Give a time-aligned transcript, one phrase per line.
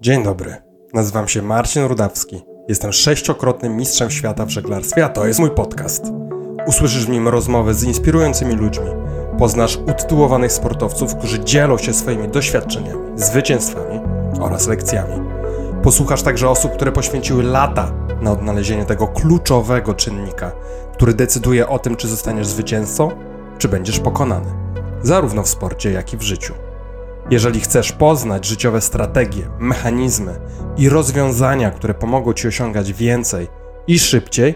[0.00, 0.56] Dzień dobry.
[0.94, 2.42] Nazywam się Marcin Rudawski.
[2.68, 6.04] Jestem sześciokrotnym mistrzem świata w żeglarstwie, a to jest mój podcast.
[6.66, 8.86] Usłyszysz w nim rozmowy z inspirującymi ludźmi.
[9.38, 14.00] Poznasz utytułowanych sportowców, którzy dzielą się swoimi doświadczeniami, zwycięstwami
[14.40, 15.28] oraz lekcjami.
[15.82, 17.92] Posłuchasz także osób, które poświęciły lata
[18.22, 20.52] na odnalezienie tego kluczowego czynnika,
[20.92, 23.10] który decyduje o tym, czy zostaniesz zwycięzcą,
[23.58, 24.50] czy będziesz pokonany,
[25.02, 26.54] zarówno w sporcie, jak i w życiu.
[27.30, 30.40] Jeżeli chcesz poznać życiowe strategie, mechanizmy
[30.76, 33.48] i rozwiązania, które pomogą ci osiągać więcej
[33.86, 34.54] i szybciej,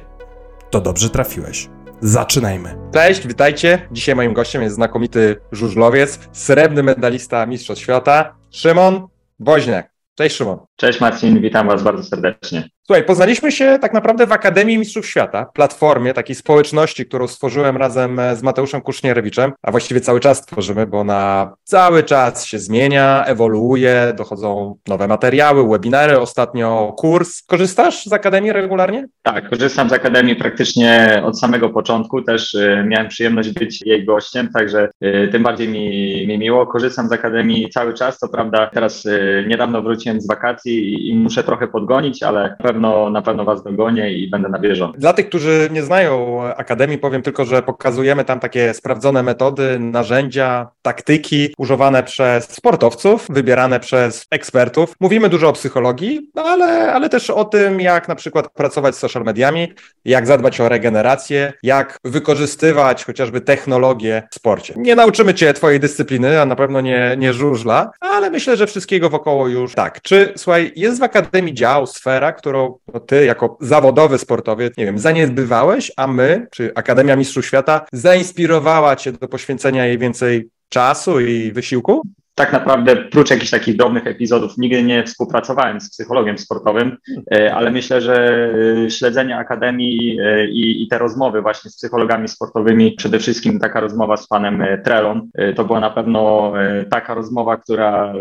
[0.70, 1.68] to dobrze trafiłeś.
[2.00, 2.78] Zaczynajmy.
[2.92, 3.88] Cześć, witajcie.
[3.90, 9.06] Dzisiaj moim gościem jest znakomity żużlowiec, srebrny medalista Mistrzostw Świata, Szymon
[9.40, 9.92] Woźniak.
[10.14, 10.58] Cześć Szymon.
[10.76, 12.68] Cześć Marcin, witam Was bardzo serdecznie.
[12.86, 18.20] Słuchaj, poznaliśmy się tak naprawdę w Akademii Mistrzów Świata, platformie takiej społeczności, którą stworzyłem razem
[18.34, 24.12] z Mateuszem Kusznierewiczem, a właściwie cały czas tworzymy, bo ona cały czas się zmienia, ewoluuje,
[24.16, 27.42] dochodzą nowe materiały, webinary, ostatnio kurs.
[27.42, 29.08] Korzystasz z Akademii regularnie?
[29.22, 34.48] Tak, korzystam z Akademii praktycznie od samego początku, też y, miałem przyjemność być jej gościem,
[34.54, 36.66] także y, tym bardziej mi, mi miło.
[36.66, 39.04] Korzystam z Akademii cały czas, co prawda teraz
[39.46, 44.12] niedawno wróciłem z wakacji i, i muszę trochę podgonić, ale pewno, na pewno Was dogonię
[44.12, 44.98] i będę na bieżąco.
[44.98, 50.68] Dla tych, którzy nie znają Akademii, powiem tylko, że pokazujemy tam takie sprawdzone metody, narzędzia,
[50.82, 54.94] taktyki używane przez sportowców, wybierane przez ekspertów.
[55.00, 58.98] Mówimy dużo o psychologii, no ale, ale też o tym, jak na przykład pracować z
[58.98, 59.72] social mediami,
[60.04, 64.74] jak zadbać o regenerację, jak wykorzystywać chociażby technologię w sporcie.
[64.76, 69.10] Nie nauczymy Cię Twojej dyscypliny, a na pewno nie, nie żużla, ale myślę, że wszystkiego
[69.10, 70.02] wokoło już tak.
[70.02, 72.61] Czy, słuchaj, jest w Akademii dział, sfera, którą
[73.06, 79.12] ty jako zawodowy sportowiec, nie wiem, zaniedbywałeś, a my, czy Akademia Mistrzów Świata, zainspirowała cię
[79.12, 82.02] do poświęcenia jej więcej czasu i wysiłku?
[82.34, 86.96] tak naprawdę, prócz jakichś takich drobnych epizodów, nigdy nie współpracowałem z psychologiem sportowym,
[87.34, 88.48] e, ale myślę, że
[88.86, 93.80] e, śledzenie akademii e, i, i, te rozmowy właśnie z psychologami sportowymi, przede wszystkim taka
[93.80, 96.52] rozmowa z panem Trelon, to była na pewno
[96.90, 98.14] taka rozmowa, która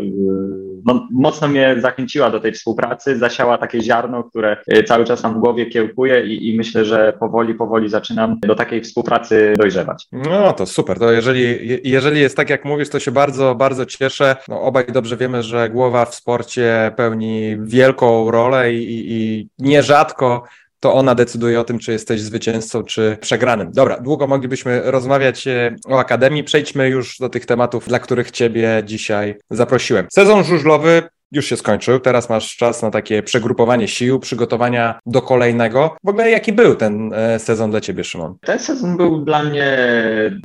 [0.85, 5.39] no, mocno mnie zachęciła do tej współpracy, zasiała takie ziarno, które cały czas tam w
[5.39, 10.07] głowie kiełkuje i, i myślę, że powoli, powoli zaczynam do takiej współpracy dojrzewać.
[10.11, 14.11] No to super, to jeżeli, jeżeli jest tak jak mówisz, to się bardzo, bardzo cieszę
[14.11, 14.35] cieszę.
[14.47, 20.43] No, obaj dobrze wiemy, że głowa w sporcie pełni wielką rolę i, i nierzadko
[20.81, 23.71] to ona decyduje o tym, czy jesteś zwycięzcą, czy przegranym.
[23.71, 26.43] Dobra, długo moglibyśmy rozmawiać e, o Akademii.
[26.43, 30.07] Przejdźmy już do tych tematów, dla których Ciebie dzisiaj zaprosiłem.
[30.11, 35.95] Sezon żużlowy już się skończył, teraz masz czas na takie przegrupowanie sił, przygotowania do kolejnego.
[36.03, 38.35] W ogóle jaki był ten e, sezon dla Ciebie, Szymon?
[38.41, 39.77] Ten sezon był dla mnie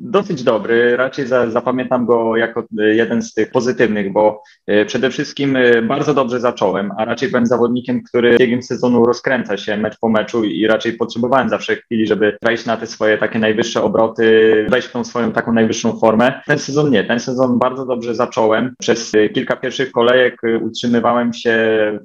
[0.02, 5.10] dosyć dobry, raczej za, zapamiętam go jako e, jeden z tych pozytywnych, bo e, przede
[5.10, 10.08] wszystkim bardzo dobrze zacząłem, a raczej byłem zawodnikiem, który biegiem sezonu rozkręca się mecz po
[10.08, 14.88] meczu i raczej potrzebowałem zawsze chwili, żeby wejść na te swoje takie najwyższe obroty, wejść
[14.88, 16.40] w tą swoją taką najwyższą formę.
[16.46, 18.74] Ten sezon nie, ten sezon bardzo dobrze zacząłem.
[18.78, 20.40] Przez kilka pierwszych kolejek
[20.76, 21.56] utrzymywałem się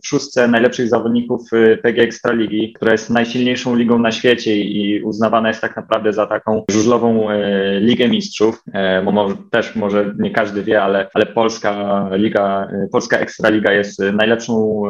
[0.03, 5.47] w szóstce najlepszych zawodników y, PG Ekstraligi, która jest najsilniejszą ligą na świecie i uznawana
[5.47, 10.63] jest tak naprawdę za taką żużlową y, Ligę Mistrzów, e, może, też może nie każdy
[10.63, 14.83] wie, ale, ale polska liga, y, polska Ekstraliga jest najlepszą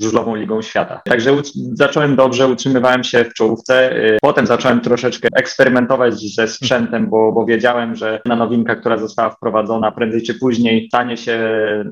[0.00, 1.00] żużlową ligą świata.
[1.04, 1.36] Także
[1.72, 3.94] zacząłem dobrze, utrzymywałem się w czołówce.
[4.22, 9.92] Potem zacząłem troszeczkę eksperymentować ze sprzętem, bo, bo wiedziałem, że na nowinka, która została wprowadzona
[9.92, 11.40] prędzej czy później stanie się,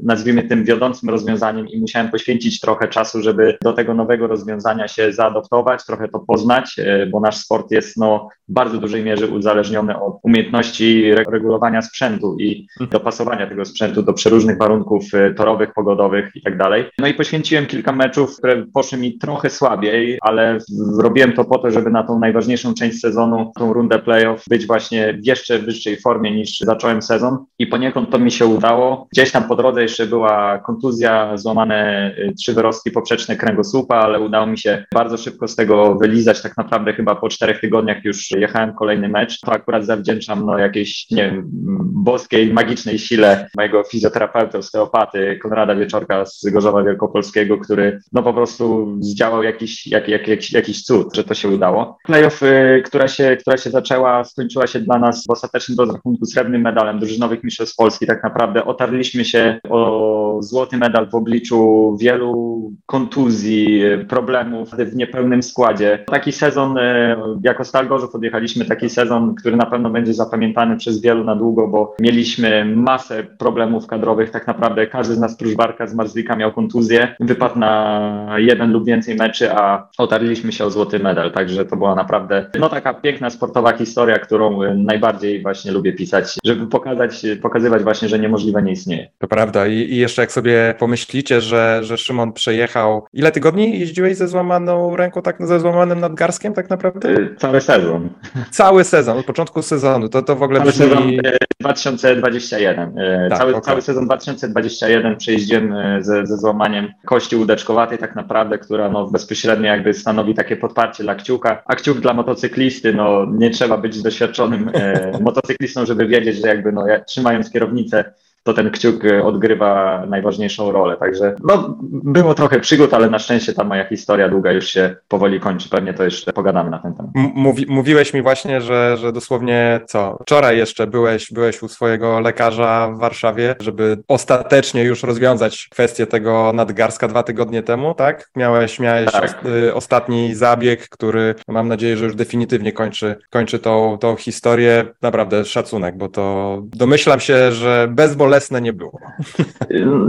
[0.02, 5.12] nazwijmy tym wiodącym rozwiązaniem i musiałem poświęcić trochę czasu, żeby do tego nowego rozwiązania się
[5.12, 10.00] zaadoptować, trochę to poznać, e, bo nasz sport jest no, w bardzo dużej mierze uzależniony
[10.00, 16.42] od umiejętności regulowania sprzętu i dopasowania tego sprzętu do przeróżnych warunków e, torowych, pogodowych i
[16.42, 16.84] tak dalej.
[16.98, 20.58] No i poświęciłem kilka meczów, które poszły mi trochę słabiej, ale
[20.98, 25.18] robiłem to po to, żeby na tą najważniejszą część sezonu, tą rundę playoff, być właśnie
[25.22, 29.06] w jeszcze wyższej formie niż zacząłem sezon i poniekąd to mi się udało.
[29.12, 34.46] Gdzieś tam po drodze jeszcze była kontuzja złamane y, trzy wyrostki poprzeczne kręgosłupa, ale udało
[34.46, 36.42] mi się bardzo szybko z tego wylizać.
[36.42, 39.40] Tak naprawdę chyba po czterech tygodniach już jechałem kolejny mecz.
[39.40, 41.42] To akurat zawdzięczam no, jakiejś, nie
[41.82, 48.96] boskiej, magicznej sile mojego fizjoterapeuty, osteopaty Konrada Wieczorka z Gorzowa Wielkopolskiego, który no po prostu
[49.00, 51.98] zdziałał jakiś, jak, jak, jak, jakiś cud, że to się udało.
[52.04, 52.40] Playoff,
[52.84, 57.44] która się, która się zaczęła, skończyła się dla nas w ostatecznym rozrachunku srebrnym medalem drużynowych
[57.44, 58.06] mistrzostw Polski.
[58.06, 66.04] Tak naprawdę otarliśmy się o złoty medal w obliczu wielu kontuzji, problemów w niepełnym składzie.
[66.06, 71.00] Taki sezon, e, jako Stal Gorzów odjechaliśmy taki sezon, który na pewno będzie zapamiętany przez
[71.00, 74.30] wielu na długo, bo mieliśmy masę problemów kadrowych.
[74.30, 77.14] Tak naprawdę każdy z nas prócz Barka z Marzlika miał kontuzję.
[77.20, 81.32] Wypadł na jeden lub więcej meczy, a otarliśmy się o złoty medal.
[81.32, 86.66] Także to była naprawdę no taka piękna sportowa historia, którą najbardziej właśnie lubię pisać, żeby
[86.66, 89.10] pokazać, pokazywać właśnie, że niemożliwe nie istnieje.
[89.18, 89.66] To prawda.
[89.66, 93.06] I, i jeszcze jak sobie pomyślicie, że, że Szymon przejechał.
[93.12, 97.08] Ile tygodni jeździłeś ze złamaną ręką, tak ze złamanym nadgarskiem, tak naprawdę?
[97.08, 98.08] E, cały sezon.
[98.50, 100.08] Cały sezon, od początku sezonu.
[100.08, 100.86] To, to w ogóle cały brzmi...
[100.88, 101.12] sezon
[101.60, 102.94] 2021.
[103.28, 103.62] Tak, cały, okay.
[103.62, 109.94] cały sezon 2021 przejeździłem ze, ze złamaniem kości łódeczkowatej, tak naprawdę, która no, bezpośrednio jakby
[109.94, 111.62] stanowi takie podparcie dla kciuka.
[111.66, 114.70] A kciuk dla motocyklisty, no nie trzeba być doświadczonym
[115.20, 118.04] motocyklistą, żeby wiedzieć, że jakby no, trzymając kierownicę
[118.42, 120.96] to ten kciuk e, odgrywa najważniejszą rolę.
[120.96, 125.40] Także no, było trochę przygód, ale na szczęście ta moja historia długa już się powoli
[125.40, 125.68] kończy.
[125.68, 127.10] Pewnie to jeszcze pogadamy na ten temat.
[127.14, 130.18] Mówi, mówiłeś mi właśnie, że, że dosłownie co?
[130.22, 136.52] Wczoraj jeszcze byłeś, byłeś u swojego lekarza w Warszawie, żeby ostatecznie już rozwiązać kwestię tego
[136.54, 138.30] nadgarska dwa tygodnie temu, tak?
[138.36, 139.44] Miałeś, miałeś tak.
[139.46, 144.84] Y, ostatni zabieg, który mam nadzieję, że już definitywnie kończy, kończy tą, tą historię.
[145.02, 149.00] Naprawdę szacunek, bo to domyślam się, że bezbolesne bezbolesne nie było.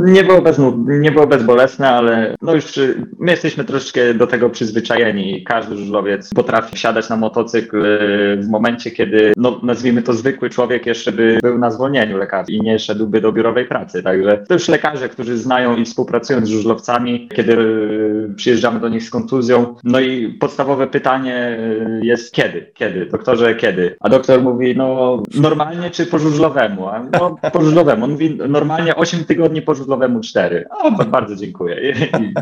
[0.04, 2.80] Nie było, bez, nie było bezbolesne, ale no już
[3.20, 5.44] my jesteśmy troszeczkę do tego przyzwyczajeni.
[5.44, 10.86] Każdy żużlowiec potrafi wsiadać na motocykl y, w momencie, kiedy, no nazwijmy to zwykły człowiek
[10.86, 14.04] jeszcze by był na zwolnieniu lekarskim i nie szedłby do biurowej pracy.
[14.04, 19.04] Także to już lekarze, którzy znają i współpracują z żużlowcami, kiedy y, przyjeżdżamy do nich
[19.04, 19.76] z kontuzją.
[19.84, 21.60] No i podstawowe pytanie
[22.02, 22.72] y, jest kiedy?
[22.74, 23.06] Kiedy?
[23.06, 23.96] Doktorze, kiedy?
[24.00, 26.88] A doktor mówi, no normalnie czy po żużlowemu?
[26.88, 28.09] A no po żużlowemu.
[28.10, 30.66] On mówi normalnie 8 tygodni po żużlowemu 4.
[30.70, 31.94] O, bardzo dziękuję.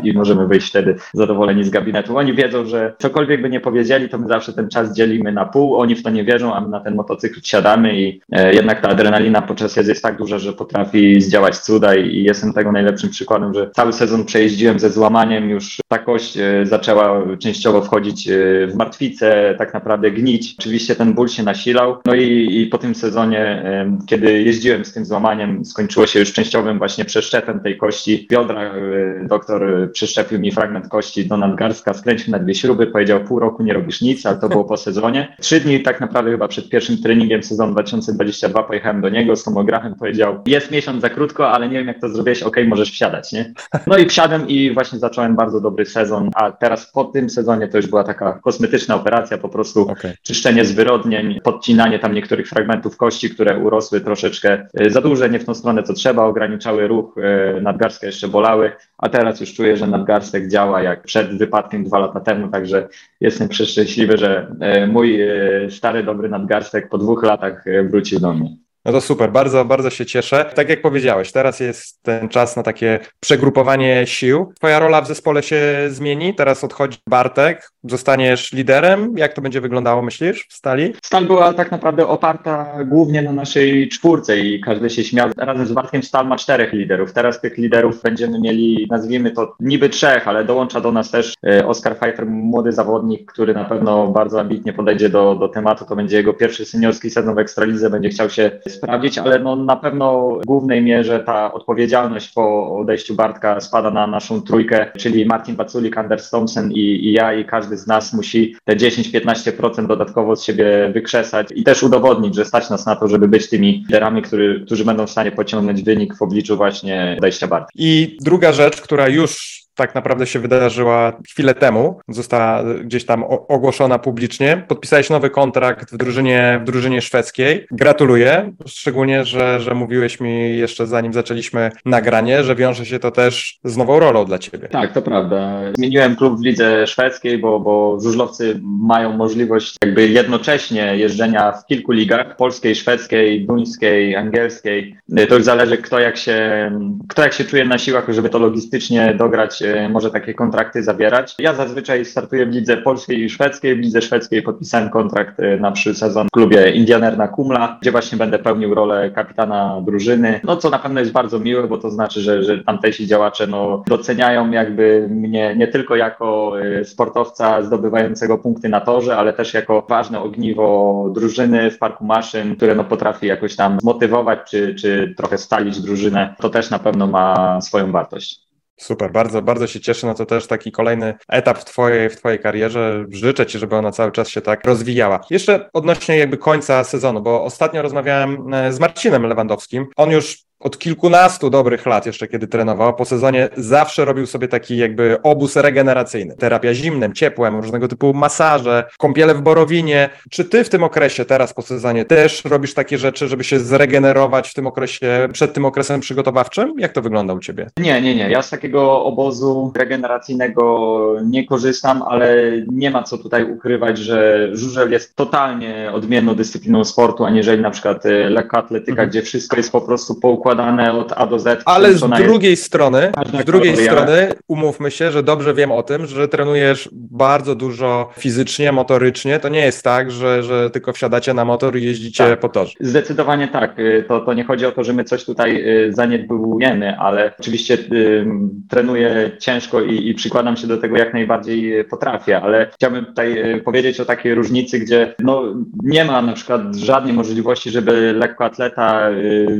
[0.02, 2.16] I, I, możemy wyjść wtedy zadowoleni z gabinetu.
[2.16, 5.76] Oni wiedzą, że cokolwiek by nie powiedzieli, to my zawsze ten czas dzielimy na pół.
[5.76, 8.88] Oni w to nie wierzą, a my na ten motocykl siadamy i e, jednak ta
[8.88, 13.10] adrenalina podczas jazdy jest tak duża, że potrafi zdziałać cuda i, i jestem tego najlepszym
[13.10, 18.32] przykładem, że cały sezon przejeździłem ze złamaniem, już ta kość e, zaczęła częściowo wchodzić e,
[18.66, 20.54] w martwicę, tak naprawdę gnić.
[20.58, 21.96] Oczywiście ten ból się nasilał.
[22.04, 26.32] No i, i po tym sezonie, e, kiedy jeździłem z tym złamaniem, skończyło się już
[26.32, 28.62] częściowym właśnie przeszczepem tej kości biodra.
[28.62, 33.62] E, doktor przeszczepił mi fragment kości do nadgarstka, skręcił na dwie śruby, powiedział pół roku
[33.62, 35.36] nie robisz nic, ale to było po sezonie.
[35.40, 39.94] Trzy dni tak naprawdę chyba przed pierwszym treningiem sezonu 2022 pojechałem do niego z tomografem,
[39.94, 43.52] powiedział jest miesiąc za krótko, ale nie wiem jak to zrobiłeś, ok, możesz wsiadać, nie?
[43.86, 47.76] No i wsiadłem i właśnie zacząłem bardzo dobry sezon, a teraz po tym sezonie to
[47.76, 50.14] już była taka kosmetyczna operacja, po prostu okay.
[50.22, 55.44] czyszczenie zwyrodnień, podcinanie tam niektórych fragmentów kości, które urosły troszeczkę e, za duże, nie w
[55.48, 59.86] tą stronę co trzeba, ograniczały ruch, e, nadgarstka jeszcze bolały, a teraz już czuję, że
[59.86, 62.88] nadgarstek działa jak przed wypadkiem dwa lata temu, także
[63.20, 68.67] jestem przeszczęśliwy, że e, mój e, stary, dobry nadgarstek po dwóch latach wrócił do mnie.
[68.84, 70.50] No to super, bardzo, bardzo się cieszę.
[70.54, 74.52] Tak jak powiedziałeś, teraz jest ten czas na takie przegrupowanie sił.
[74.56, 79.14] Twoja rola w zespole się zmieni, teraz odchodzi Bartek, zostaniesz liderem.
[79.16, 80.94] Jak to będzie wyglądało, myślisz, w Stali?
[81.02, 85.30] Stal była tak naprawdę oparta głównie na naszej czwórce i każdy się śmiał.
[85.36, 87.12] Razem z Bartkiem Stal ma czterech liderów.
[87.12, 91.66] Teraz tych liderów będziemy mieli, nazwijmy to niby trzech, ale dołącza do nas też e,
[91.66, 95.84] Oskar Pfeiffer, młody zawodnik, który na pewno bardzo ambitnie podejdzie do, do tematu.
[95.84, 99.76] To będzie jego pierwszy seniorski sezon w Ekstralidze, będzie chciał się sprawdzić, ale no na
[99.76, 105.56] pewno w głównej mierze ta odpowiedzialność po odejściu Bartka spada na naszą trójkę, czyli Martin
[105.56, 110.44] Paculik, Anders Thompson i, i ja i każdy z nas musi te 10-15% dodatkowo z
[110.44, 114.62] siebie wykrzesać i też udowodnić, że stać nas na to, żeby być tymi liderami, który,
[114.66, 117.70] którzy będą w stanie pociągnąć wynik w obliczu właśnie odejścia Bartka.
[117.74, 123.98] I druga rzecz, która już tak naprawdę się wydarzyła chwilę temu, została gdzieś tam ogłoszona
[123.98, 124.64] publicznie.
[124.68, 127.66] Podpisałeś nowy kontrakt w drużynie, w drużynie szwedzkiej.
[127.70, 133.58] Gratuluję, szczególnie, że, że mówiłeś mi jeszcze zanim zaczęliśmy nagranie, że wiąże się to też
[133.64, 134.68] z nową rolą dla ciebie.
[134.68, 135.60] Tak, to prawda.
[135.76, 141.92] Zmieniłem klub w lidze szwedzkiej, bo, bo żużlowcy mają możliwość jakby jednocześnie jeżdżenia w kilku
[141.92, 144.96] ligach, polskiej, szwedzkiej, duńskiej, angielskiej.
[145.28, 146.70] To już zależy kto jak się,
[147.08, 151.34] kto jak się czuje na siłach, żeby to logistycznie dograć może takie kontrakty zawierać.
[151.38, 153.76] Ja zazwyczaj startuję w lidze polskiej i szwedzkiej.
[153.76, 158.18] W lidze szwedzkiej podpisałem kontrakt e, na przyszły sezon w klubie Indianerna Kumla, gdzie właśnie
[158.18, 160.40] będę pełnił rolę kapitana drużyny.
[160.44, 163.82] No co na pewno jest bardzo miłe, bo to znaczy, że, że tamtejsi działacze no,
[163.86, 169.86] doceniają jakby mnie nie tylko jako e, sportowca zdobywającego punkty na torze, ale też jako
[169.88, 175.38] ważne ogniwo drużyny w parku maszyn, które no, potrafi jakoś tam zmotywować czy, czy trochę
[175.38, 176.34] stalić drużynę.
[176.40, 178.47] To też na pewno ma swoją wartość.
[178.78, 180.06] Super, bardzo, bardzo się cieszę.
[180.06, 183.04] No to też taki kolejny etap w twojej, w twojej karierze.
[183.10, 185.20] Życzę Ci, żeby ona cały czas się tak rozwijała.
[185.30, 189.86] Jeszcze odnośnie jakby końca sezonu, bo ostatnio rozmawiałem e, z Marcinem Lewandowskim.
[189.96, 194.76] On już od kilkunastu dobrych lat, jeszcze kiedy trenował, po sezonie zawsze robił sobie taki
[194.76, 196.36] jakby obóz regeneracyjny.
[196.36, 200.10] Terapia zimnem, ciepłem, różnego typu masaże, kąpiele w borowinie.
[200.30, 204.48] Czy ty w tym okresie, teraz po sezonie, też robisz takie rzeczy, żeby się zregenerować
[204.48, 206.74] w tym okresie, przed tym okresem przygotowawczym?
[206.78, 207.70] Jak to wygląda u ciebie?
[207.76, 208.30] Nie, nie, nie.
[208.30, 214.90] Ja z takiego obozu regeneracyjnego nie korzystam, ale nie ma co tutaj ukrywać, że żużel
[214.90, 219.08] jest totalnie odmienną dyscypliną sportu, aniżeli na przykład e, lekka atletyka, mhm.
[219.08, 221.62] gdzie wszystko jest po prostu poukładane poukładane od A do Z.
[221.64, 222.64] Ale z drugiej jest...
[222.64, 223.12] strony,
[223.42, 228.72] z drugiej strony umówmy się, że dobrze wiem o tym, że trenujesz bardzo dużo fizycznie,
[228.72, 229.38] motorycznie.
[229.38, 232.40] To nie jest tak, że, że tylko wsiadacie na motor i jeździcie tak.
[232.40, 232.72] po torze.
[232.80, 233.78] Zdecydowanie tak.
[233.78, 237.74] Y, to, to nie chodzi o to, że my coś tutaj y, zaniedbujemy, ale oczywiście
[237.74, 238.26] y,
[238.70, 244.00] trenuję ciężko i, i przykładam się do tego jak najbardziej potrafię, ale chciałbym tutaj powiedzieć
[244.00, 245.42] o takiej różnicy, gdzie no,
[245.82, 249.10] nie ma na przykład żadnej możliwości, żeby lekkoatleta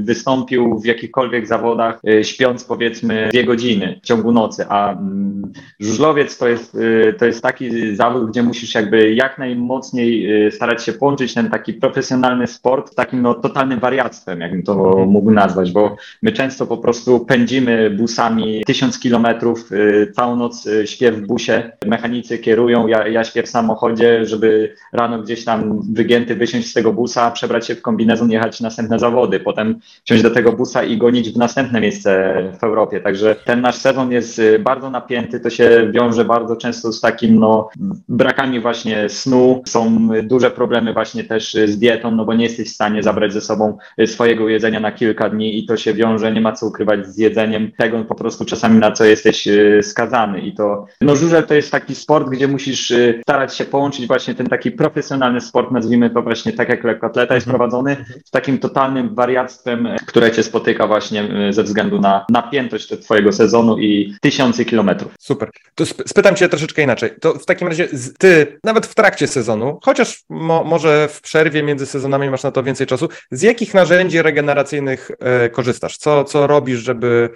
[0.03, 6.39] wystąpił w jakichkolwiek zawodach, y, śpiąc powiedzmy dwie godziny w ciągu nocy, a mm, żużlowiec
[6.39, 10.93] to jest, y, to jest taki zawód, gdzie musisz jakby jak najmocniej y, starać się
[10.93, 15.97] połączyć ten taki profesjonalny sport z takim no, totalnym wariactwem, jakbym to mógł nazwać, bo
[16.23, 19.71] my często po prostu pędzimy busami tysiąc kilometrów,
[20.13, 25.45] całą noc śpię w busie, mechanicy kierują, ja, ja śpię w samochodzie, żeby rano gdzieś
[25.45, 30.23] tam wygięty wysiąść z tego busa, przebrać się w kombinezon, jechać następne zawody, potem wsiąść
[30.23, 33.01] do tego busa i gonić w następne miejsce w Europie.
[33.01, 37.39] Także ten nasz sezon jest y, bardzo napięty, to się wiąże bardzo często z takim
[37.39, 37.69] no,
[38.09, 39.63] brakami właśnie snu.
[39.67, 43.41] Są duże problemy właśnie też z dietą, no bo nie jesteś w stanie zabrać ze
[43.41, 47.07] sobą y, swojego jedzenia na kilka dni i to się wiąże, nie ma co ukrywać
[47.07, 51.47] z jedzeniem tego po prostu czasami na co jesteś y, skazany i to, no żużel
[51.47, 56.11] to jest taki sport, gdzie musisz starać się połączyć właśnie ten taki profesjonalny sport, nazwijmy
[56.11, 57.59] to właśnie tak jak lekkoatleta jest mhm.
[57.59, 63.33] prowadzony, z takim totalnym wariactwem, które cię spotyka właśnie y, ze względu na napiętość twojego
[63.33, 65.13] sezonu i tysiące kilometrów.
[65.21, 65.51] Super.
[65.75, 67.11] To spytam cię troszeczkę inaczej.
[67.21, 67.89] To w takim razie
[68.19, 72.63] ty, nawet w trakcie sezonu, chociaż mo może w przerwie między sezonami masz na to
[72.63, 75.11] więcej czasu, z jakich narzędzi regeneracyjnych
[75.47, 75.97] y, korzystasz?
[75.97, 77.31] Co, co robisz, żeby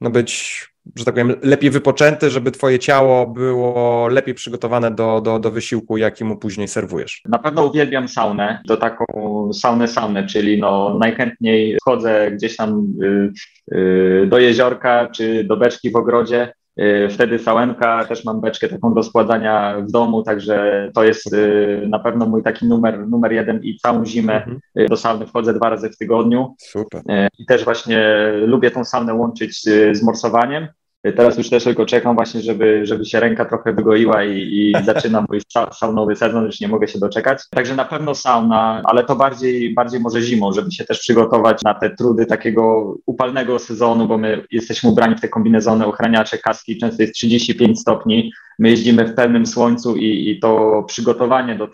[0.00, 5.38] no, być że tak powiem, lepiej wypoczęty, żeby twoje ciało było lepiej przygotowane do, do,
[5.38, 7.22] do wysiłku, jaki mu później serwujesz?
[7.28, 9.04] Na pewno uwielbiam saunę, to taką
[9.52, 13.32] saunę saunę, czyli no najchętniej chodzę gdzieś tam y,
[13.74, 16.52] y, do jeziorka czy do beczki w ogrodzie,
[17.10, 21.98] Wtedy sałenka, też mam beczkę taką do składania w domu, także to jest y, na
[21.98, 24.60] pewno mój taki numer, numer jeden i całą zimę mhm.
[24.78, 26.54] Y, do sauny wchodzę dwa razy w tygodniu.
[26.58, 27.02] Super.
[27.38, 30.68] I też właśnie lubię tą saunę łączyć z morsowaniem.
[31.02, 35.26] Teraz już też tylko czekam właśnie, żeby, żeby się ręka trochę wygoiła i, i zaczynam
[35.28, 35.40] mój
[35.72, 37.42] saunowy sezon, już nie mogę się doczekać.
[37.50, 41.74] Także na pewno sauna, ale to bardziej, bardziej może zimą, żeby się też przygotować na
[41.74, 47.02] te trudy takiego upalnego sezonu, bo my jesteśmy ubrani w te kombinezony, ochraniacze, kaski, często
[47.02, 51.68] jest 35 stopni, my jeździmy w pełnym słońcu i, i to przygotowanie, do,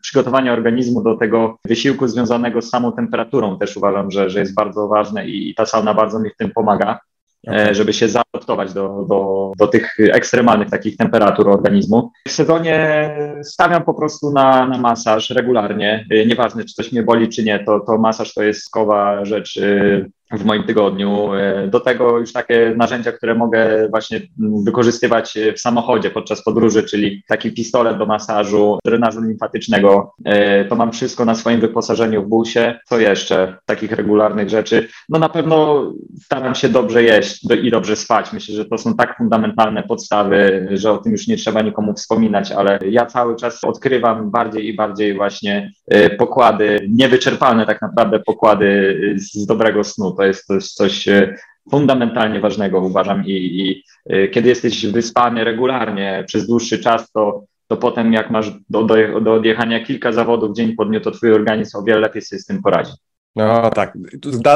[0.00, 4.88] przygotowanie organizmu do tego wysiłku związanego z samą temperaturą też uważam, że, że jest bardzo
[4.88, 7.00] ważne i, i ta sauna bardzo mi w tym pomaga.
[7.48, 12.10] E, żeby się zaadaptować do, do, do tych ekstremalnych takich temperatur organizmu.
[12.28, 13.10] W sezonie
[13.42, 16.06] stawiam po prostu na, na masaż regularnie.
[16.10, 19.56] E, nieważne, czy coś mnie boli, czy nie, to, to masaż to jest skowa rzecz
[19.56, 21.34] e, w moim tygodniu.
[21.34, 24.20] E, do tego już takie narzędzia, które mogę właśnie
[24.64, 30.14] wykorzystywać w samochodzie podczas podróży, czyli taki pistolet do masażu, drenażu limfatycznego.
[30.24, 32.80] E, to mam wszystko na swoim wyposażeniu w busie.
[32.86, 34.88] Co jeszcze takich regularnych rzeczy?
[35.08, 35.82] No na pewno
[36.22, 38.32] staram się dobrze jeść i dobrze spać.
[38.32, 42.52] Myślę, że to są tak fundamentalne podstawy, że o tym już nie trzeba nikomu wspominać,
[42.52, 48.96] ale ja cały czas odkrywam bardziej i bardziej właśnie e, pokłady, niewyczerpalne tak naprawdę pokłady
[49.16, 51.36] z dobrego snu to jest coś, coś e,
[51.70, 53.26] fundamentalnie ważnego, uważam.
[53.26, 58.50] I, I, e, kiedy jesteś wyspany regularnie przez dłuższy czas, to, to potem jak masz
[58.70, 62.22] do, do, do odjechania kilka zawodów dzień po dniu, to twój organizm o wiele lepiej
[62.22, 62.92] sobie z tym poradzi.
[63.36, 63.92] No tak,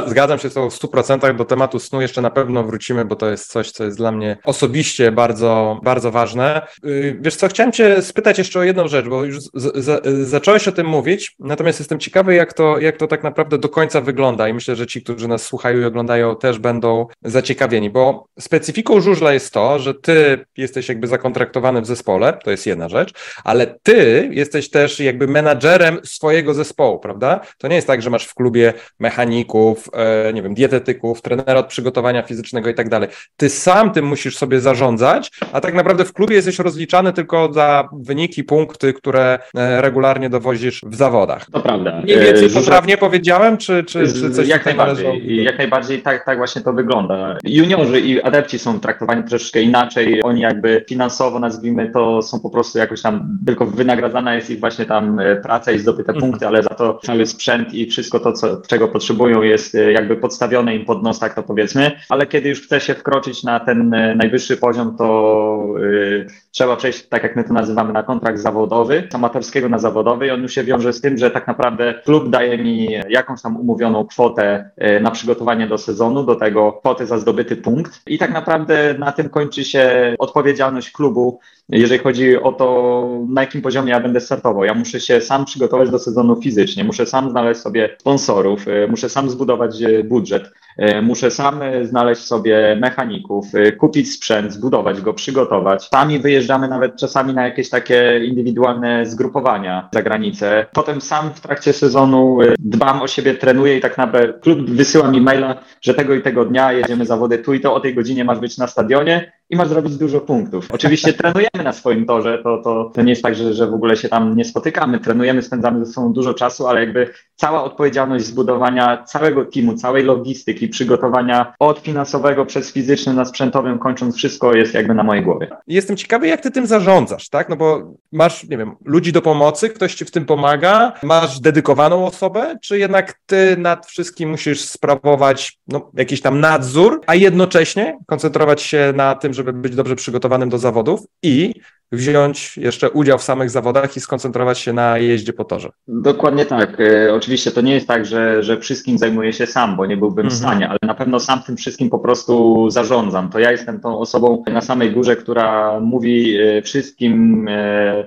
[0.07, 1.37] zgadzam się z tobą w 100%.
[1.37, 4.37] Do tematu snu jeszcze na pewno wrócimy, bo to jest coś, co jest dla mnie
[4.45, 6.67] osobiście bardzo, bardzo ważne.
[6.85, 10.69] Y, wiesz co, chciałem cię spytać jeszcze o jedną rzecz, bo już z, z, zacząłeś
[10.69, 14.49] o tym mówić, natomiast jestem ciekawy, jak to, jak to tak naprawdę do końca wygląda
[14.49, 19.33] i myślę, że ci, którzy nas słuchają i oglądają, też będą zaciekawieni, bo specyfiką żużla
[19.33, 23.13] jest to, że ty jesteś jakby zakontraktowany w zespole, to jest jedna rzecz,
[23.45, 27.41] ale ty jesteś też jakby menadżerem swojego zespołu, prawda?
[27.59, 31.61] To nie jest tak, że masz w klubie sobie mechaników, e, nie wiem, dietetyków, trenera
[31.61, 33.09] od przygotowania fizycznego i tak dalej.
[33.37, 37.89] Ty sam tym musisz sobie zarządzać, a tak naprawdę w klubie jesteś rozliczany tylko za
[37.93, 41.47] wyniki, punkty, które e, regularnie dowozisz w zawodach.
[41.53, 42.01] To prawda.
[42.05, 46.63] Mniej więcej poprawnie powiedziałem, czy, czy, czy coś jak najbardziej, jak najbardziej tak, tak właśnie
[46.63, 47.39] to wygląda.
[47.45, 50.23] Juniorzy i adepci są traktowani troszeczkę inaczej.
[50.23, 54.85] Oni jakby finansowo, nazwijmy to, są po prostu jakoś tam, tylko wynagradzana jest ich właśnie
[54.85, 56.21] tam praca i zdobyte mhm.
[56.21, 60.77] punkty, ale za to cały sprzęt i wszystko to, co, czego potrzebują jest jakby podstawione
[60.77, 61.93] im pod nos, tak to powiedzmy.
[62.09, 67.23] Ale kiedy już chce się wkroczyć na ten najwyższy poziom, to yy, trzeba przejść, tak
[67.23, 70.65] jak my to nazywamy, na kontrakt zawodowy, z amatorskiego na zawodowy i on już się
[70.65, 75.11] wiąże z tym, że tak naprawdę klub daje mi jakąś tam umówioną kwotę yy, na
[75.11, 79.65] przygotowanie do sezonu, do tego kwotę za zdobyty punkt i tak naprawdę na tym kończy
[79.65, 84.65] się odpowiedzialność klubu jeżeli chodzi o to, na jakim poziomie ja będę startował.
[84.65, 89.09] Ja muszę się sam przygotować do sezonu fizycznie, muszę sam znaleźć sobie sponsorów, y, muszę
[89.09, 93.47] sam zbudować y, budżet, y, muszę sam znaleźć sobie mechaników,
[93.79, 95.89] kupić sprzęt, zbudować go, przygotować.
[95.89, 100.67] Sami wyjeżdżamy nawet czasami na jakieś takie indywidualne zgrupowania za granicę.
[100.73, 105.21] Potem sam w trakcie sezonu dbam o siebie, trenuję i tak naprawdę klub wysyła mi
[105.21, 108.39] maila, że tego i tego dnia jedziemy zawody tu i to o tej godzinie masz
[108.39, 110.67] być na stadionie i masz zrobić dużo punktów.
[110.71, 113.97] Oczywiście trenujemy na swoim torze, to, to, to nie jest tak, że, że w ogóle
[113.97, 119.03] się tam nie spotykamy, trenujemy, spędzamy ze sobą dużo czasu, ale jakby cała odpowiedzialność zbudowania
[119.03, 124.95] całego teamu, całej logistyki, przygotowania od finansowego przez fizyczny na sprzętowym, kończąc wszystko jest jakby
[124.95, 125.49] na mojej głowie.
[125.67, 127.49] Jestem ciekawy, jak ty tym zarządzasz, tak?
[127.49, 132.07] No bo masz, nie wiem, ludzi do pomocy, ktoś ci w tym pomaga, masz dedykowaną
[132.07, 138.63] osobę, czy jednak ty nad wszystkim musisz sprawować no, jakiś tam nadzór, a jednocześnie koncentrować
[138.63, 141.55] się na tym, żeby być dobrze przygotowanym do zawodów i
[141.93, 145.71] wziąć jeszcze udział w samych zawodach i skoncentrować się na jeździe po torze.
[145.89, 146.81] Dokładnie tak.
[146.81, 150.27] E, oczywiście to nie jest tak, że, że wszystkim zajmuję się sam, bo nie byłbym
[150.27, 150.35] mhm.
[150.35, 153.31] w stanie, ale na pewno sam tym wszystkim po prostu zarządzam.
[153.31, 158.05] To ja jestem tą osobą na samej górze, która mówi e, wszystkim, e,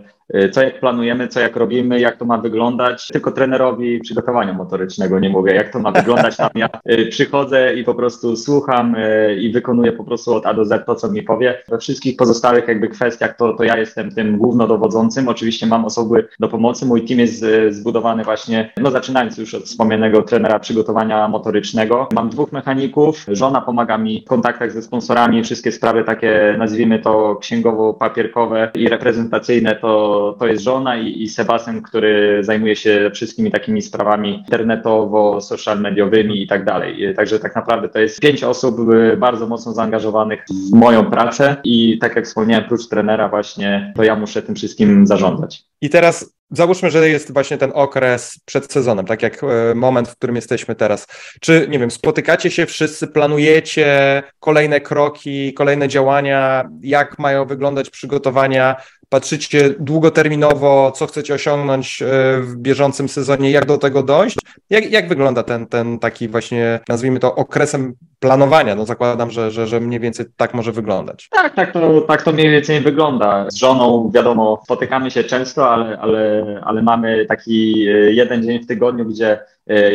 [0.52, 3.08] co jak planujemy, co jak robimy, jak to ma wyglądać.
[3.08, 6.38] Tylko trenerowi przygotowania motorycznego nie mówię, jak to ma wyglądać.
[6.38, 10.54] Tam ja y, przychodzę i po prostu słucham y, i wykonuję po prostu od A
[10.54, 11.64] do Z to, co mi powie.
[11.68, 15.28] We wszystkich pozostałych jakby kwestiach to, to ja jestem tym głównodowodzącym.
[15.28, 16.86] Oczywiście mam osoby do pomocy.
[16.86, 22.10] Mój team jest zbudowany właśnie, no zaczynając już od wspomnianego trenera przygotowania motorycznego.
[22.14, 27.36] Mam dwóch mechaników, żona pomaga mi w kontaktach ze sponsorami, wszystkie sprawy takie, nazwijmy to
[27.42, 33.82] księgowo-papierkowe i reprezentacyjne to to, jest żona i, i Sebastian, który zajmuje się wszystkimi takimi
[33.82, 37.16] sprawami internetowo, social mediowymi i tak dalej.
[37.16, 42.00] Także tak naprawdę to jest pięć osób y, bardzo mocno zaangażowanych w moją pracę i
[42.00, 45.64] tak jak wspomniałem, prócz trenera właśnie, to ja muszę tym wszystkim zarządzać.
[45.82, 50.16] I teraz załóżmy, że jest właśnie ten okres przed sezonem, tak jak e, moment, w
[50.16, 51.08] którym jesteśmy teraz.
[51.42, 58.76] Czy, nie wiem, spotykacie się wszyscy, planujecie kolejne kroki, kolejne działania, jak mają wyglądać przygotowania
[59.10, 62.06] patrzycie długoterminowo, co chcecie osiągnąć e,
[62.42, 64.38] w bieżącym sezonie, jak do tego dojść?
[64.70, 68.76] Jak, jak wygląda ten, ten taki właśnie, nazwijmy to, okresem planowania?
[68.76, 71.28] No zakładam, że, że, że mniej więcej tak może wyglądać.
[71.32, 73.46] Tak, tak to, tak to mniej więcej wygląda.
[73.50, 78.68] Z żoną, wiadomo, spotykamy się często, ale, ale, ale mamy taki e, jeden dzień w
[78.68, 79.40] tygodniu, gdzie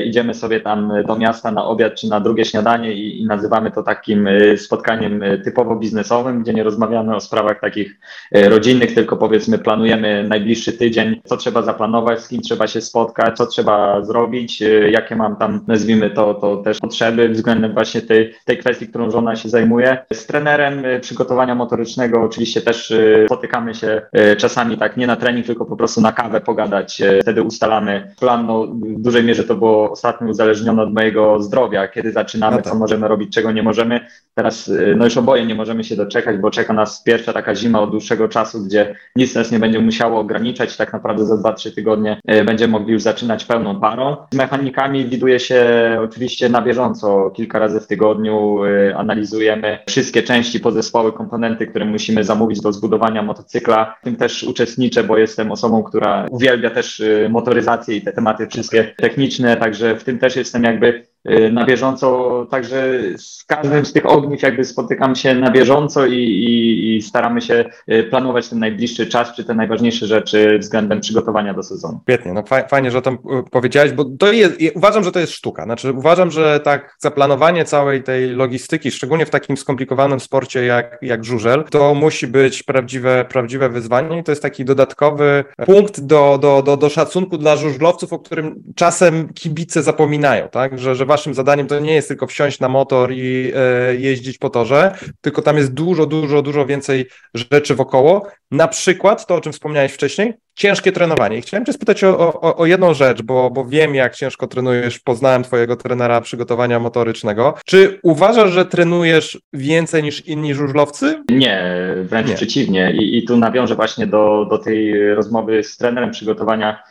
[0.05, 3.83] idziemy sobie tam do miasta na obiad czy na drugie śniadanie i, i, nazywamy to
[3.83, 8.01] takim e, spotkaniem e, typowo biznesowym, gdzie nie rozmawiamy o sprawach takich
[8.33, 13.47] rodzinnych, tylko powiedzmy planujemy najbliższy tydzień, co trzeba zaplanować, z kim trzeba się spotkać, co
[13.47, 18.89] trzeba zrobić, jakie mam tam, nazwijmy to, to też potrzeby względem właśnie tej, tej kwestii,
[18.89, 19.99] którą żona się zajmuje.
[20.13, 22.93] Z trenerem przygotowania motorycznego oczywiście też
[23.27, 24.03] spotykamy się
[24.39, 27.03] czasami tak nie na trening, tylko po prostu na kawę pogadać.
[27.23, 32.13] Wtedy ustalamy plan, no w dużej mierze to było ostatnio uzależnione od mojego zdrowia, kiedy
[32.13, 32.73] zaczynamy, no tak.
[32.73, 34.07] co możemy robić, czego nie możemy.
[34.35, 37.81] Teraz y, no już oboje nie możemy się doczekać, bo czeka nas pierwsza taka zima
[37.81, 40.77] od dłuższego czasu, gdzie nic nas nie będzie musiało ograniczać.
[40.77, 44.17] Tak naprawdę za 2-3 tygodnie y, będziemy mogli już zaczynać pełną parą.
[44.33, 45.65] Z mechanikami widuje się
[46.05, 52.25] oczywiście na bieżąco, kilka razy w tygodniu y, analizujemy wszystkie części, pozespoły, komponenty, które musimy
[52.25, 53.97] zamówić do zbudowania motocykla.
[54.01, 58.95] W tym też uczestniczę, bo jestem osobą, która uwielbia też motoryzację i te tematy wszystkie
[58.97, 61.14] techniczne także w tym też jestem jakby
[61.53, 66.97] na bieżąco, także z każdym z tych ogniw jakby spotykam się na bieżąco i, i,
[66.97, 71.63] i staramy się y, planować ten najbliższy czas, czy te najważniejsze rzeczy względem przygotowania do
[71.63, 72.01] sezonu.
[72.03, 73.19] Świetnie, no fajnie, że o tym
[73.51, 78.03] powiedziałeś, bo to jest, uważam, że to jest sztuka, znaczy uważam, że tak zaplanowanie całej
[78.03, 83.69] tej logistyki, szczególnie w takim skomplikowanym sporcie jak, jak żużel, to musi być prawdziwe, prawdziwe
[83.69, 88.19] wyzwanie i to jest taki dodatkowy punkt do, do, do, do szacunku dla żużlowców, o
[88.19, 90.79] którym czasem kibice zapominają, tak?
[90.79, 94.51] Że, że waszym zadaniem to nie jest tylko wsiąść na motor i e, jeździć po
[94.51, 98.27] torze, tylko tam jest dużo, dużo, dużo więcej rzeczy wokoło.
[98.51, 101.39] Na przykład to, o czym wspomniałeś wcześniej, ciężkie trenowanie.
[101.39, 104.99] I chciałem Cię spytać o, o, o, jedną rzecz, bo, bo wiem, jak ciężko trenujesz.
[104.99, 107.55] Poznałem Twojego trenera przygotowania motorycznego.
[107.67, 111.23] Czy uważasz, że trenujesz więcej niż inni żużlowcy?
[111.31, 112.35] Nie, wręcz Nie.
[112.35, 112.93] przeciwnie.
[112.93, 116.83] I, I tu nawiążę właśnie do, do tej rozmowy z trenerem przygotowania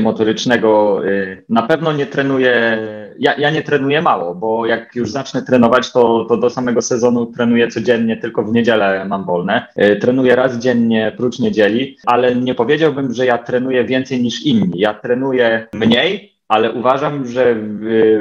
[0.00, 1.00] motorycznego.
[1.06, 2.78] Y, na pewno nie trenuję,
[3.18, 7.26] ja, ja, nie trenuję mało, bo jak już zacznę trenować, to, to do samego sezonu
[7.26, 9.66] trenuję codziennie, tylko w niedzielę mam wolne.
[9.82, 14.80] Y, trenuję raz dziennie, prócz niedzieli, ale nie powiedziałbym, że ja trenuję więcej niż inni.
[14.80, 17.56] Ja trenuję mniej, ale uważam, że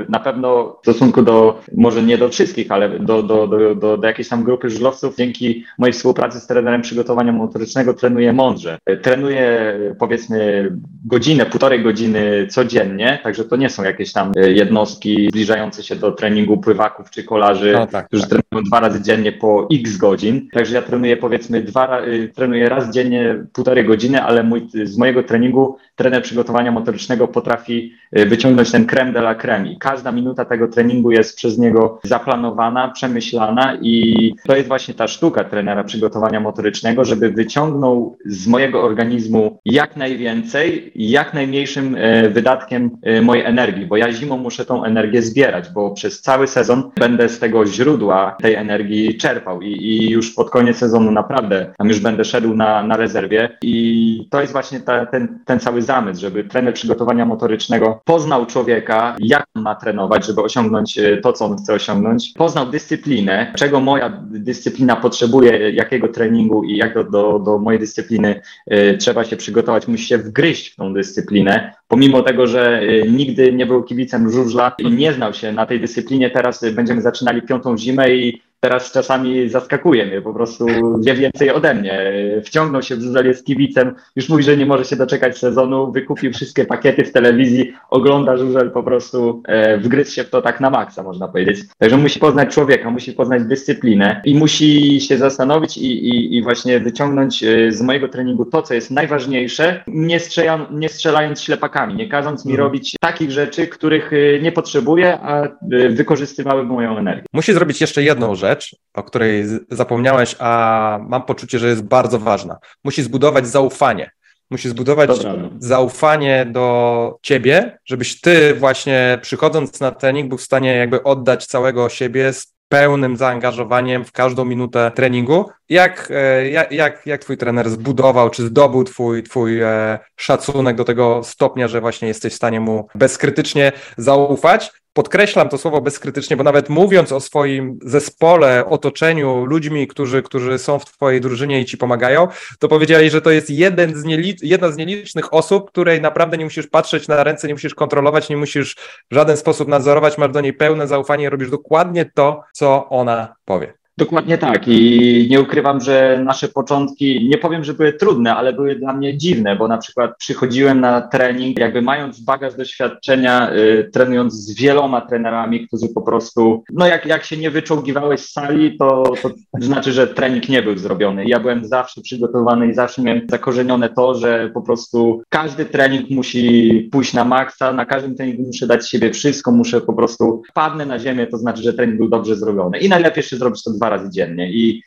[0.10, 4.08] na pewno w stosunku do, może nie do wszystkich, ale do, do, do, do, do
[4.08, 8.78] jakiejś tam grupy żużlowców, dzięki mojej współpracy z trenerem przygotowania motorycznego trenuję mądrze.
[9.02, 10.70] Trenuję powiedzmy
[11.06, 16.58] godzinę, półtorej godziny codziennie, także to nie są jakieś tam jednostki zbliżające się do treningu
[16.58, 18.30] pływaków czy kolarzy, no, tak, którzy tak.
[18.30, 20.48] trenują dwa razy dziennie po x godzin.
[20.54, 22.02] Także ja trenuję powiedzmy dwa,
[22.36, 28.26] trenuję raz dziennie półtorej godziny, ale mój, z mojego treningu trener przygotowania motorycznego potrafi Y,
[28.26, 29.72] wyciągnąć ten krem de la creme.
[29.72, 35.08] I każda minuta tego treningu jest przez niego zaplanowana, przemyślana i to jest właśnie ta
[35.08, 42.92] sztuka trenera przygotowania motorycznego, żeby wyciągnął z mojego organizmu jak najwięcej, jak najmniejszym y, wydatkiem
[43.08, 47.30] y, mojej energii, bo ja zimą muszę tą energię zbierać, bo przez cały sezon będę
[47.30, 52.00] z tego źródła tej energii czerpał i, i już pod koniec sezonu naprawdę tam już
[52.00, 56.44] będę szedł na, na rezerwie i to jest właśnie ta, ten, ten cały zamysł, żeby
[56.44, 61.74] trener przygotowania motorycznego poznał człowieka, jak ma trenować, żeby osiągnąć e, to, co on chce
[61.74, 67.80] osiągnąć, poznał dyscyplinę, czego moja dyscyplina potrzebuje, jakiego treningu i jak do, do, do mojej
[67.80, 68.42] dyscypliny
[68.74, 71.74] y, trzeba się przygotować, musi się wgryźć w tą dyscyplinę.
[71.90, 75.80] Pomimo tego, że y, nigdy nie był kibicem żużla i nie znał się na tej
[75.80, 80.68] dyscyplinie, teraz będziemy zaczynali piątą zimę i teraz czasami zaskakuje mnie, po prostu
[81.02, 82.02] wie więcej ode mnie.
[82.46, 86.34] Wciągnął się w żużel, z kibicem, już mówi, że nie może się doczekać sezonu, wykupił
[86.34, 90.70] wszystkie pakiety w telewizji, ogląda żużel, po prostu e, wgryzł się w to tak na
[90.70, 91.60] maksa, można powiedzieć.
[91.78, 96.80] Także musi poznać człowieka, musi poznać dyscyplinę i musi się zastanowić i, i, i właśnie
[96.80, 102.46] wyciągnąć z mojego treningu to, co jest najważniejsze, nie, strzela, nie strzelając ślepakami, nie każąc
[102.46, 102.68] mi mhm.
[102.68, 105.50] robić takich rzeczy, których e, nie potrzebuję, a e,
[105.90, 107.26] wykorzystywały moją energię.
[107.34, 112.58] Musi zrobić jeszcze jedną rzecz, o której zapomniałeś, a mam poczucie, że jest bardzo ważna.
[112.84, 114.12] Musi zbudować zaufanie.
[114.52, 115.50] Musi zbudować Dobra.
[115.60, 121.90] Zaufanie do ciebie, żebyś ty właśnie przychodząc na trening był w stanie jakby oddać całego
[121.90, 125.50] siebie z pełnym zaangażowaniem w każdą minutę treningu.
[125.70, 130.86] Jak, e, jak, jak, jak twój trener zbudował, czy zdobył twój, twój e, szacunek do
[130.86, 134.72] tego stopnia, że właśnie jesteś w stanie mu bezkrytycznie zaufać?
[134.94, 140.80] Podkreślam to słowo bezkrytycznie, bo nawet mówiąc o swoim zespole, otoczeniu, ludźmi, którzy, którzy są
[140.80, 142.28] w twojej drużynie i ci pomagają,
[142.60, 146.44] to powiedzieli, że to jest jeden z nielicz, jedna z nielicznych osób, której naprawdę nie
[146.44, 148.76] musisz patrzeć na ręce, nie musisz kontrolować, nie musisz
[149.12, 153.74] w żaden sposób nadzorować, masz do niej pełne zaufanie, robisz dokładnie to, co ona powie.
[154.00, 158.76] Dokładnie tak i nie ukrywam, że nasze początki, nie powiem, że były trudne, ale były
[158.76, 164.34] dla mnie dziwne, bo na przykład przychodziłem na trening, jakby mając bagaż doświadczenia, y, trenując
[164.34, 169.04] z wieloma trenerami, którzy po prostu, no jak, jak się nie wyczołgiwałeś z sali, to,
[169.24, 171.26] to znaczy, że trening nie był zrobiony.
[171.26, 176.90] Ja byłem zawsze przygotowany i zawsze miałem zakorzenione to, że po prostu każdy trening musi
[176.92, 180.86] pójść na maksa, na każdym treningu muszę dać z siebie wszystko, muszę po prostu padnę
[180.86, 182.80] na ziemię, to znaczy, że trening był dobrze zrobiony.
[182.80, 184.52] I najlepiej jeszcze zrobić to dwa razy dziennie.
[184.52, 184.84] I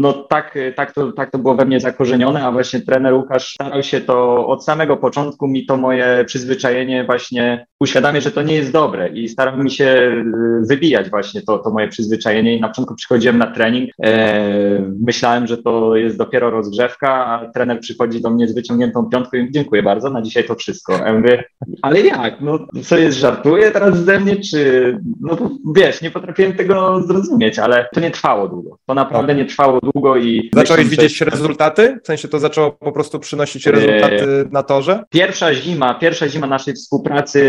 [0.00, 3.82] no tak, tak, to, tak to było we mnie zakorzenione, a właśnie trener Łukasz starał
[3.82, 8.72] się to od samego początku mi to moje przyzwyczajenie właśnie uświadamiać, że to nie jest
[8.72, 12.94] dobre i starał mi się y, wybijać właśnie to, to moje przyzwyczajenie i na początku
[12.94, 18.48] przychodziłem na trening, e, myślałem, że to jest dopiero rozgrzewka, a trener przychodzi do mnie
[18.48, 20.92] z wyciągniętą piątką i mówi, dziękuję bardzo, na dzisiaj to wszystko.
[20.92, 21.44] Ja mówię,
[21.82, 22.40] ale jak?
[22.40, 25.36] No co jest, żartuje teraz ze mnie, czy no
[25.76, 28.78] wiesz, nie potrafiłem tego zrozumieć, ale to nie trwa trwało długo.
[28.86, 30.50] To naprawdę nie trwało długo i...
[30.54, 31.24] Zacząłeś myślę, widzieć że...
[31.24, 31.98] rezultaty?
[32.02, 35.04] W sensie to zaczęło po prostu przynosić rezultaty na torze?
[35.10, 37.40] Pierwsza zima, pierwsza zima naszej współpracy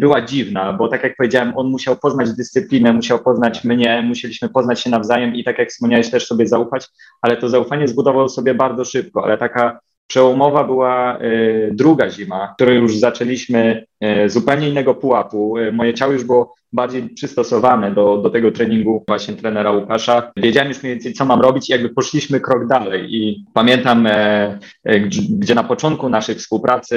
[0.00, 4.80] była dziwna, bo tak jak powiedziałem, on musiał poznać dyscyplinę, musiał poznać mnie, musieliśmy poznać
[4.80, 6.86] się nawzajem i tak jak wspomniałeś, też sobie zaufać,
[7.22, 12.54] ale to zaufanie zbudował sobie bardzo szybko, ale taka Przełomowa była y, druga zima, w
[12.54, 13.86] której już zaczęliśmy
[14.24, 15.58] y, zupełnie innego pułapu.
[15.58, 20.32] Y, moje ciało już było bardziej przystosowane do, do tego treningu właśnie trenera Łukasza.
[20.36, 23.14] Wiedziałem już mniej więcej, co mam robić i jakby poszliśmy krok dalej.
[23.14, 26.96] I pamiętam, e, e, gdzie na początku naszej współpracy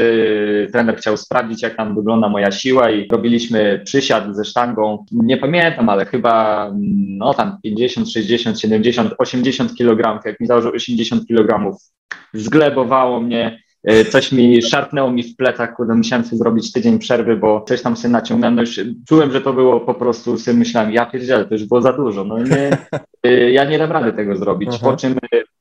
[0.72, 5.06] trener chciał sprawdzić, jak tam wygląda moja siła i robiliśmy przysiad ze sztangą.
[5.12, 6.72] Nie pamiętam, ale chyba
[7.17, 10.26] no tam 50, 60, 70, 80 kg.
[10.26, 11.78] Jak mi założył 80 kg,
[12.34, 17.38] zglebowało mnie E, coś mi szarpnęło mi w plecach, kurde, musiałem sobie zrobić tydzień przerwy,
[17.38, 20.91] bo coś tam sobie naciągnąłem, no już czułem, że to było po prostu, sobie myślałem,
[20.91, 22.78] ja pierdzielę, to już było za dużo, no nie,
[23.24, 24.80] e, ja nie dam rady tego zrobić, Aha.
[24.82, 25.15] po czym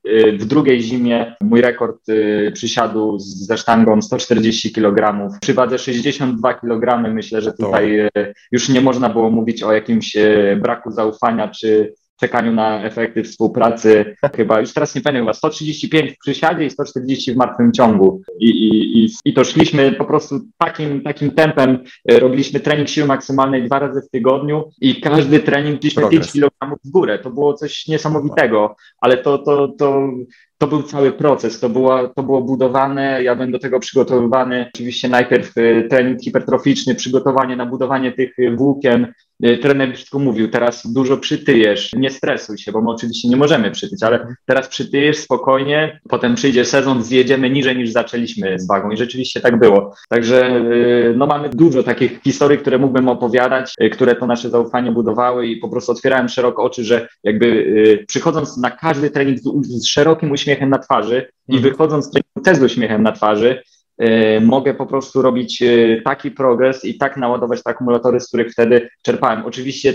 [0.04, 2.06] e, w drugiej zimie mój rekord
[2.52, 8.08] przysiadu ze sztangą 140 kg, przy wadze 62 kg, myślę, że tutaj
[8.52, 10.16] już nie można było mówić o jakimś
[10.61, 14.16] braku zaufania, czy czekaniu na efekty współpracy.
[14.37, 18.22] Chyba już teraz nie pamiętam, chyba 135 w przysiadzie i 140 w martwym ciągu.
[18.40, 21.85] I, i, i, i to szliśmy po prostu takim, takim tempem.
[22.11, 26.78] E, robiliśmy trening siły maksymalnej dwa razy w tygodniu i każdy trening szliśmy 5 kg
[26.85, 27.18] w górę.
[27.18, 30.09] To było coś niesamowitego, ale to, to, to,
[30.58, 34.70] to był cały proces, to było, to było budowane, ja byłem do tego przygotowywany.
[34.74, 39.12] Oczywiście najpierw e, trening hipertroficzny, przygotowanie na budowanie tych włókien,
[39.44, 43.70] Y, trener wszystko mówił, teraz dużo przytyjesz, nie stresuj się, bo my oczywiście nie możemy
[43.70, 48.96] przytyć, ale teraz przytyjesz spokojnie, potem przyjdzie sezon, zjedziemy niżej niż zaczęliśmy z wagą i
[48.96, 49.94] rzeczywiście tak było.
[50.08, 50.64] Także
[51.16, 55.68] no mamy dużo takich historii, które mógłbym opowiadać, które to nasze zaufanie budowały i po
[55.68, 60.78] prostu otwierałem szeroko oczy, że jakby przychodząc na każdy trening z, z szerokim uśmiechem na
[60.78, 61.72] twarzy i mhm.
[61.72, 62.11] wychodząc
[62.44, 63.62] też z uśmiechem na twarzy,
[64.02, 68.52] Y, mogę po prostu robić y, taki progres i tak naładować te akumulatory, z których
[68.52, 69.46] wtedy czerpałem.
[69.46, 69.94] Oczywiście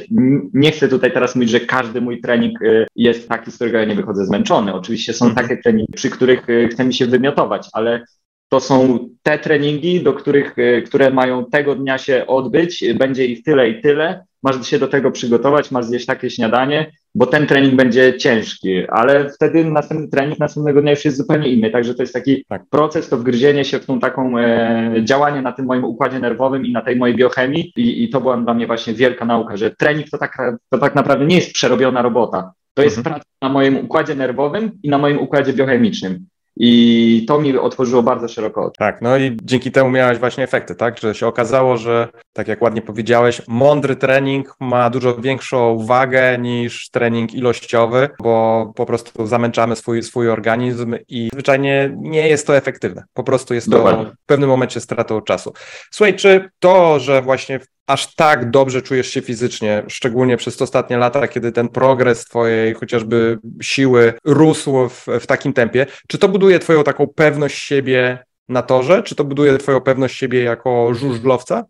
[0.54, 3.86] nie chcę tutaj teraz mówić, że każdy mój trening y, jest taki, z którego ja
[3.86, 4.74] nie wychodzę zmęczony.
[4.74, 5.48] Oczywiście są mhm.
[5.48, 8.06] takie treningi, przy których chcę mi się wymiotować, ale
[8.50, 13.70] to są te treningi, do których, które mają tego dnia się odbyć, będzie ich tyle
[13.70, 18.18] i tyle masz się do tego przygotować, masz zjeść takie śniadanie, bo ten trening będzie
[18.18, 22.46] ciężki, ale wtedy następny trening następnego dnia już jest zupełnie inny, także to jest taki
[22.50, 22.64] tak.
[22.70, 26.72] proces, to wgryzienie się w tą taką e, działanie na tym moim układzie nerwowym i
[26.72, 30.10] na tej mojej biochemii i, i to była dla mnie właśnie wielka nauka, że trening
[30.10, 30.38] to tak,
[30.70, 33.14] to tak naprawdę nie jest przerobiona robota, to jest mhm.
[33.14, 36.26] praca na moim układzie nerwowym i na moim układzie biochemicznym.
[36.56, 38.78] I to mi otworzyło bardzo szeroko oczy.
[38.78, 41.00] Tak, no i dzięki temu miałeś właśnie efekty, tak?
[41.00, 46.90] Że się okazało, że tak jak ładnie powiedziałeś, mądry trening ma dużo większą wagę niż
[46.90, 53.04] trening ilościowy, bo po prostu zamęczamy swój, swój organizm i zwyczajnie nie jest to efektywne.
[53.14, 54.06] Po prostu jest Dokładnie.
[54.06, 55.54] to w pewnym momencie stratą czasu.
[55.92, 60.98] Słuchaj, czy to, że właśnie aż tak dobrze czujesz się fizycznie, szczególnie przez te ostatnie
[60.98, 65.86] lata, kiedy ten progres twojej chociażby siły rósł w, w takim tempie.
[66.08, 69.04] Czy to buduje twoją taką pewność siebie na torze?
[69.04, 71.66] Czy to buduje twoją pewność siebie jako żużlowca?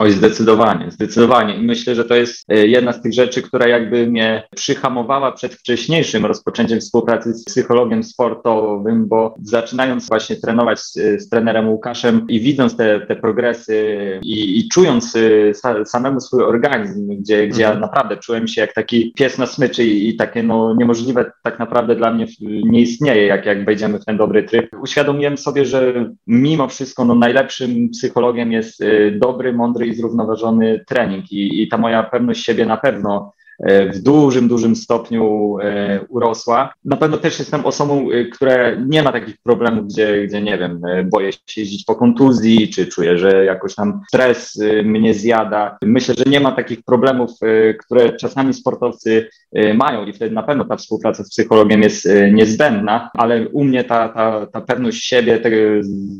[0.00, 1.56] Oj, zdecydowanie, zdecydowanie.
[1.56, 5.54] I myślę, że to jest e, jedna z tych rzeczy, która jakby mnie przyhamowała przed
[5.54, 12.40] wcześniejszym rozpoczęciem współpracy z psychologiem sportowym, bo zaczynając właśnie trenować z, z trenerem Łukaszem i
[12.40, 13.74] widząc te, te progresy
[14.22, 15.16] i, i czując
[15.64, 17.74] e, samemu swój organizm, gdzie, gdzie mhm.
[17.74, 21.58] ja naprawdę czułem się jak taki pies na smyczy i, i takie no niemożliwe tak
[21.58, 22.26] naprawdę dla mnie
[22.64, 24.70] nie istnieje, jak, jak wejdziemy w ten dobry tryb.
[24.82, 31.32] Uświadomiłem sobie, że mimo wszystko no, najlepszym psychologiem jest e, dobry, mądry i zrównoważony trening
[31.32, 36.72] i, i ta moja pewność siebie na pewno E, w dużym, dużym stopniu e, urosła.
[36.84, 40.80] Na pewno też jestem osobą, e, która nie ma takich problemów, gdzie, gdzie nie wiem,
[41.04, 45.78] boję się jeździć po kontuzji, czy czuję, że jakoś tam stres mnie zjada.
[45.82, 47.30] Myślę, że nie ma takich problemów,
[47.78, 49.28] które czasami sportowcy
[49.74, 54.08] mają i wtedy na pewno ta współpraca z psychologiem jest niezbędna, ale u mnie ta,
[54.08, 55.56] ta, ta pewność siebie tego,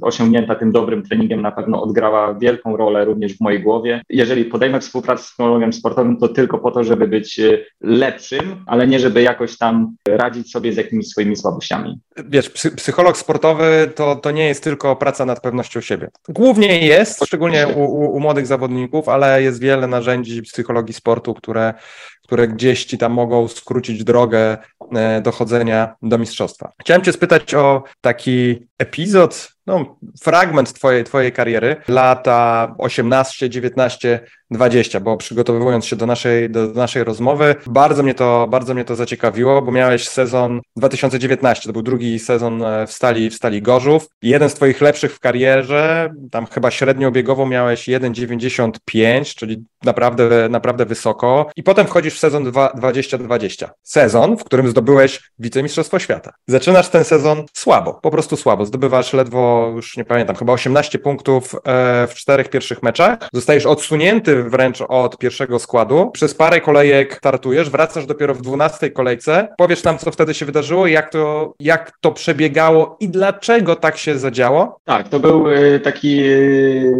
[0.00, 4.02] osiągnięta tym dobrym treningiem na pewno odgrała wielką rolę również w mojej głowie.
[4.08, 8.86] Jeżeli podejmę współpracę z psychologiem sportowym, to tylko po to, żeby być e, lepszym, ale
[8.86, 12.00] nie żeby jakoś tam radzić sobie z jakimiś swoimi słabościami.
[12.28, 16.08] Wiesz, psycholog sportowy to, to nie jest tylko praca nad pewnością siebie.
[16.28, 21.74] Głównie jest, szczególnie u, u, u młodych zawodników, ale jest wiele narzędzi psychologii sportu, które,
[22.22, 24.58] które gdzieś ci tam mogą skrócić drogę
[24.92, 26.72] e, dochodzenia do mistrzostwa.
[26.80, 35.00] Chciałem Cię spytać o taki epizod, no, fragment twojej, twojej kariery, lata 18, 19, 20,
[35.00, 39.62] bo przygotowując się do naszej, do naszej rozmowy, bardzo mnie, to, bardzo mnie to zaciekawiło,
[39.62, 44.08] bo miałeś sezon 2019, to był drugi sezon e, w Stali, w Stali Gorzów.
[44.22, 50.86] Jeden z twoich lepszych w karierze, tam chyba średnio biegowo miałeś 1,95, czyli naprawdę, naprawdę
[50.86, 51.50] wysoko.
[51.56, 53.70] I potem wchodzisz w sezon 2020.
[53.82, 56.32] Sezon, w którym zdobyłeś wicemistrzostwo świata.
[56.46, 58.66] Zaczynasz ten sezon słabo, po prostu słabo.
[58.66, 63.18] Zdobywasz ledwo, już nie pamiętam, chyba 18 punktów e, w czterech pierwszych meczach.
[63.32, 66.10] Zostajesz odsunięty wręcz od pierwszego składu.
[66.12, 69.48] Przez parę kolejek startujesz, wracasz dopiero w 12 kolejce.
[69.58, 74.18] Powiesz nam, co wtedy się wydarzyło, jak to, jak to przebiegało i dlaczego tak się
[74.18, 74.80] zadziało?
[74.84, 76.32] Tak, to był e, taki e,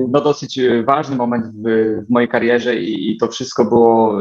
[0.08, 1.68] no, dosyć ważny moment w,
[2.06, 4.18] w mojej karierze i, i, to wszystko było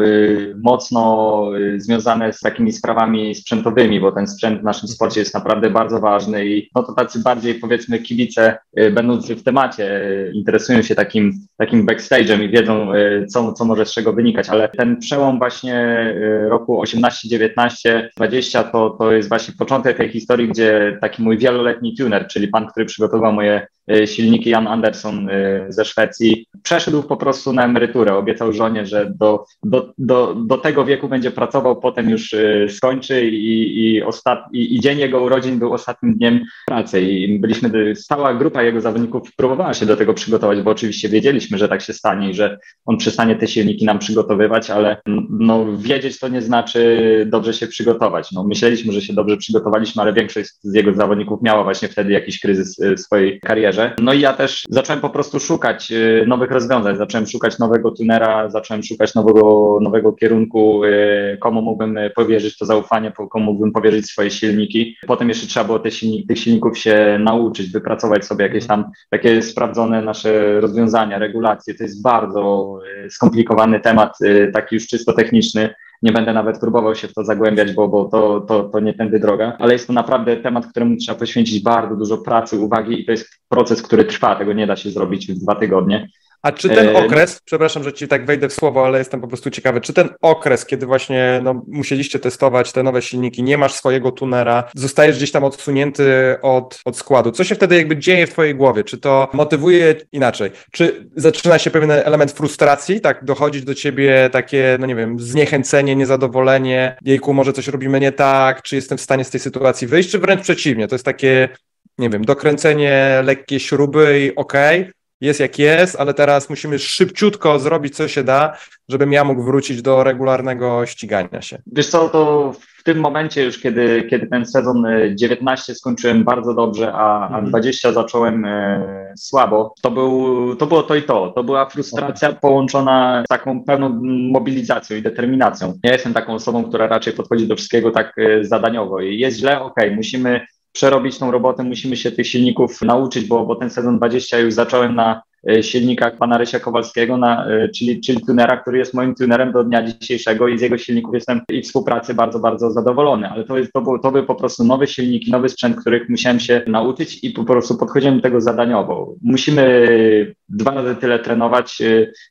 [0.63, 1.45] mocno
[1.77, 6.45] związane z takimi sprawami sprzętowymi, bo ten sprzęt w naszym sporcie jest naprawdę bardzo ważny
[6.45, 8.57] i no to tacy bardziej powiedzmy kibice
[8.91, 10.01] będąc w temacie
[10.33, 14.69] interesują się takim, takim backstage'em i wiedzą, e, co, co może z czego wynikać, ale
[14.69, 20.47] ten przełom właśnie e, roku 18, 19, 20 to, to jest właśnie początek tej historii,
[20.47, 25.29] gdzie taki mój wieloletni tuner, czyli pan, który przygotował moje e, silniki, Jan Anderson
[25.69, 28.15] ze Szwecji, przeszedł po prostu na emeryturę.
[28.15, 32.35] Obiecał żonie, że do, do, do, do tego wieku będzie pracował, potem już
[32.69, 37.01] skończy i, i, ostat, i, i dzień jego urodzin był ostatnim dniem pracy.
[37.01, 41.69] I byliśmy, stała grupa jego zawodników próbowała się do tego przygotować, bo oczywiście wiedzieliśmy, że
[41.69, 46.27] tak się stanie i że on przestanie te silniki nam przygotowywać, ale no, wiedzieć to
[46.27, 48.31] nie znaczy dobrze się przygotować.
[48.31, 52.39] No, myśleliśmy, że się dobrze przygotowaliśmy, ale większość z jego zawodników miała właśnie wtedy jakiś
[52.39, 53.93] kryzys y, w swojej karierze.
[54.01, 58.49] No i ja też zacząłem po prostu szukać y, nowych rozwiązań, zacząłem szukać nowego tunera,
[58.49, 64.31] zacząłem szukać nowego, nowego kierunku, y, komu mógłbym powierzyć to zaufanie, komu mógłbym powierzyć swoje
[64.31, 64.95] silniki.
[65.07, 69.41] Potem jeszcze trzeba było te silniki, tych silników się nauczyć, wypracować sobie jakieś tam takie
[69.41, 71.73] sprawdzone nasze rozwiązania, regulacje.
[71.73, 75.75] To jest bardzo skomplikowany temat, e, taki już czysto techniczny.
[76.01, 79.19] Nie będę nawet próbował się w to zagłębiać, bo, bo to, to, to nie tędy
[79.19, 83.11] droga, ale jest to naprawdę temat, któremu trzeba poświęcić bardzo dużo pracy, uwagi i to
[83.11, 84.35] jest proces, który trwa.
[84.35, 86.07] Tego nie da się zrobić w dwa tygodnie.
[86.41, 89.49] A czy ten okres, przepraszam, że ci tak wejdę w słowo, ale jestem po prostu
[89.49, 94.11] ciekawy, czy ten okres, kiedy właśnie no, musieliście testować te nowe silniki, nie masz swojego
[94.11, 98.55] tunera, zostajesz gdzieś tam odsunięty od, od składu, co się wtedy jakby dzieje w twojej
[98.55, 98.83] głowie?
[98.83, 100.51] Czy to motywuje inaczej?
[100.71, 105.95] Czy zaczyna się pewien element frustracji, tak, dochodzić do ciebie takie, no nie wiem, zniechęcenie,
[105.95, 110.09] niezadowolenie, jejku, może coś robimy nie tak, czy jestem w stanie z tej sytuacji wyjść,
[110.09, 111.49] czy wręcz przeciwnie, to jest takie,
[111.97, 117.59] nie wiem, dokręcenie lekkie śruby i okej, okay, jest jak jest, ale teraz musimy szybciutko
[117.59, 118.57] zrobić, co się da,
[118.89, 121.61] żebym ja mógł wrócić do regularnego ścigania się.
[121.71, 124.83] Wiesz co, to w tym momencie już, kiedy, kiedy ten sezon
[125.15, 128.05] 19 e, skończyłem bardzo dobrze, a, a 20 mhm.
[128.05, 131.31] zacząłem e, słabo, to, był, to było to i to.
[131.35, 133.99] To była frustracja połączona z taką pełną
[134.31, 135.79] mobilizacją i determinacją.
[135.83, 139.61] Ja jestem taką osobą, która raczej podchodzi do wszystkiego tak e, zadaniowo i jest źle,
[139.61, 140.41] ok, musimy
[140.79, 144.95] przerobić tą robotę, musimy się tych silników nauczyć, bo, bo ten sezon 20 już zacząłem
[144.95, 149.51] na E, silnikach pana Rysia Kowalskiego, na, e, czyli, czyli tunera, który jest moim tunerem
[149.51, 153.29] do dnia dzisiejszego i z jego silników jestem i współpracy bardzo, bardzo zadowolony.
[153.29, 156.39] Ale to, jest, to, był, to był po prostu nowe silniki, nowy sprzęt, których musiałem
[156.39, 159.15] się nauczyć i po prostu podchodziłem do tego zadaniowo.
[159.21, 161.81] Musimy dwa razy tyle trenować,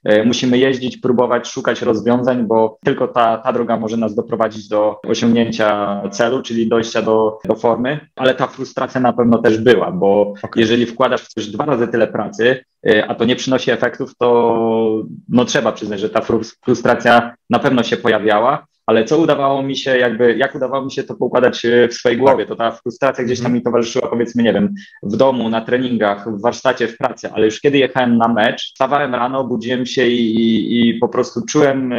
[0.05, 5.01] e, musimy jeździć, próbować, szukać rozwiązań, bo tylko ta, ta droga może nas doprowadzić do
[5.07, 10.21] osiągnięcia celu, czyli dojścia do, do formy, ale ta frustracja na pewno też była, bo
[10.21, 10.51] okay.
[10.57, 12.65] jeżeli wkładasz w coś dwa razy tyle pracy,
[13.09, 16.21] a to nie przynosi efektów, to no, trzeba przyznać, że ta
[16.65, 21.03] frustracja na pewno się pojawiała, ale co udawało mi się, jakby, jak udawało mi się
[21.03, 23.55] to poukładać e, w swojej głowie, to ta frustracja gdzieś tam mhm.
[23.55, 27.61] mi towarzyszyła, powiedzmy, nie wiem, w domu, na treningach, w warsztacie, w pracy, ale już
[27.61, 31.97] kiedy jechałem na mecz, wstawałem rano, budziłem się i, i, i po prostu czułem, e,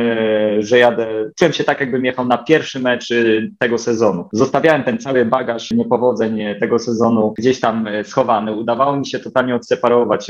[0.59, 1.07] że jadę,
[1.39, 3.15] czułem się tak, jakbym jechał na pierwszy mecz e,
[3.59, 4.29] tego sezonu.
[4.33, 8.53] Zostawiałem ten cały bagaż niepowodzeń tego sezonu gdzieś tam schowany.
[8.53, 10.27] Udawało mi się totalnie odseparować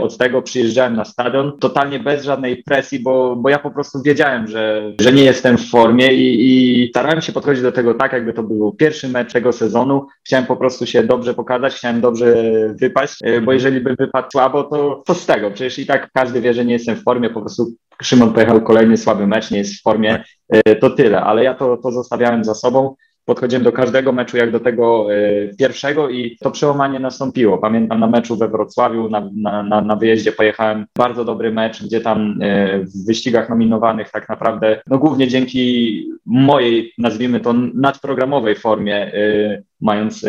[0.00, 4.48] od tego, przyjeżdżałem na stadion totalnie bez żadnej presji, bo, bo ja po prostu wiedziałem,
[4.48, 8.32] że, że nie jestem w formie i, i starałem się podchodzić do tego tak, jakby
[8.32, 10.06] to był pierwszy mecz tego sezonu.
[10.24, 12.34] Chciałem po prostu się dobrze pokazać, chciałem dobrze
[12.80, 15.50] wypaść, e, bo jeżeli by wypadł słabo, to co z tego?
[15.50, 18.96] Przecież i tak każdy wie, że nie jestem w formie, po prostu Szymon pojechał kolejny
[18.96, 22.54] słaby mecz, nie jest w formie, e, to tyle, ale ja to, to zostawiałem za
[22.54, 22.94] sobą
[23.26, 27.58] podchodziłem do każdego meczu jak do tego e, pierwszego i to przełamanie nastąpiło.
[27.58, 29.30] Pamiętam na meczu we Wrocławiu, na,
[29.62, 34.80] na, na wyjeździe pojechałem bardzo dobry mecz, gdzie tam e, w wyścigach nominowanych tak naprawdę,
[34.86, 40.26] no głównie dzięki mojej, nazwijmy to nadprogramowej formie, e, mając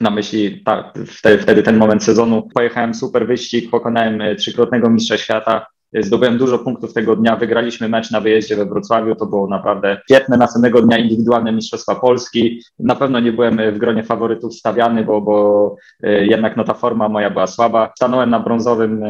[0.00, 0.64] na myśli
[1.06, 2.48] wtedy, wtedy ten moment sezonu.
[2.54, 5.66] Pojechałem super wyścig, pokonałem trzykrotnego mistrza świata,
[6.00, 10.36] zdobyłem dużo punktów tego dnia, wygraliśmy mecz na wyjeździe we Wrocławiu, to było naprawdę świetne.
[10.36, 12.62] Następnego dnia indywidualne Mistrzostwa Polski.
[12.78, 17.30] Na pewno nie byłem w gronie faworytów stawiany, bo, bo jednak no, ta forma moja
[17.30, 17.92] była słaba.
[17.96, 19.04] Stanąłem na brązowym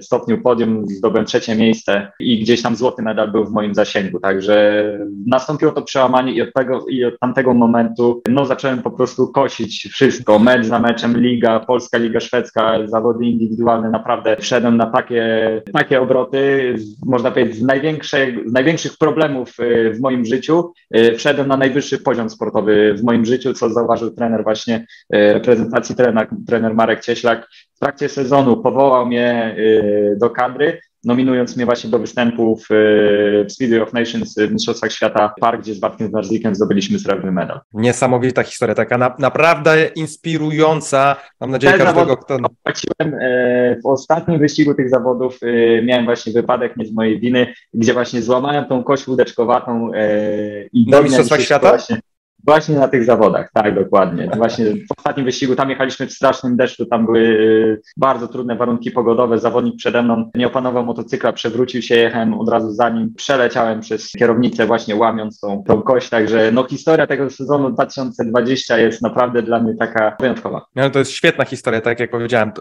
[0.00, 4.84] stopniu podium, zdobyłem trzecie miejsce i gdzieś tam złoty medal był w moim zasięgu, także
[5.26, 9.88] nastąpiło to przełamanie i od tego i od tamtego momentu no zacząłem po prostu kosić
[9.92, 16.00] wszystko, mecz za meczem, liga, polska liga szwedzka, zawody indywidualne, naprawdę wszedłem na takie, takie
[16.06, 16.74] obroty,
[17.06, 17.62] można powiedzieć z,
[18.46, 23.24] z największych problemów y, w moim życiu, y, wszedłem na najwyższy poziom sportowy w moim
[23.24, 29.06] życiu, co zauważył trener właśnie y, reprezentacji, trener, trener Marek Cieślak, w trakcie sezonu powołał
[29.06, 29.56] mnie
[30.16, 32.66] do kadry, nominując mnie właśnie do występu w,
[33.48, 37.60] w Speedway of Nations w Mistrzostwach Świata Park, gdzie z Bartkiem Zdarzykiem zdobyliśmy srebrny medal.
[37.74, 41.16] Niesamowita historia, taka na, naprawdę inspirująca.
[41.40, 42.38] Mam nadzieję, Te każdego, kto...
[42.62, 45.38] Płaciłem, e, w ostatnim wyścigu tych zawodów
[45.82, 49.90] miałem właśnie wypadek, nie z mojej winy, gdzie właśnie złamałem tą kość łódeczkowatą
[50.72, 51.68] i na Mistrzostwach Świata?
[51.68, 52.00] Właśnie,
[52.46, 54.30] Właśnie na tych zawodach, tak, dokładnie.
[54.36, 58.90] Właśnie w ostatnim wyścigu tam jechaliśmy w strasznym deszczu, tam były y, bardzo trudne warunki
[58.90, 59.38] pogodowe.
[59.38, 64.12] Zawodnik przede mną nie opanował motocykla, przewrócił się, jechałem od razu za nim, przeleciałem przez
[64.12, 66.08] kierownicę, właśnie łamiąc tą, tą kość.
[66.08, 70.66] Także no, historia tego sezonu 2020 jest naprawdę dla mnie taka wyjątkowa.
[70.76, 72.52] No, to jest świetna historia, tak jak powiedziałem.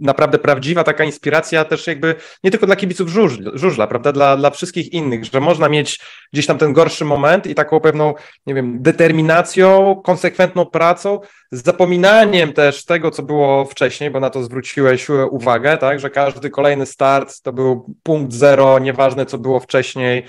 [0.00, 2.14] Naprawdę prawdziwa taka inspiracja też jakby
[2.44, 6.00] nie tylko dla kibiców żużla, żużla prawda, dla, dla wszystkich innych, że można mieć
[6.32, 8.14] gdzieś tam ten gorszy moment i taką pewną,
[8.46, 11.20] nie wiem, determinację determinacją, konsekwentną pracą,
[11.52, 16.50] z zapominaniem też tego, co było wcześniej, bo na to zwróciłeś uwagę, tak, że każdy
[16.50, 20.26] kolejny start to był punkt zero, nieważne co było wcześniej,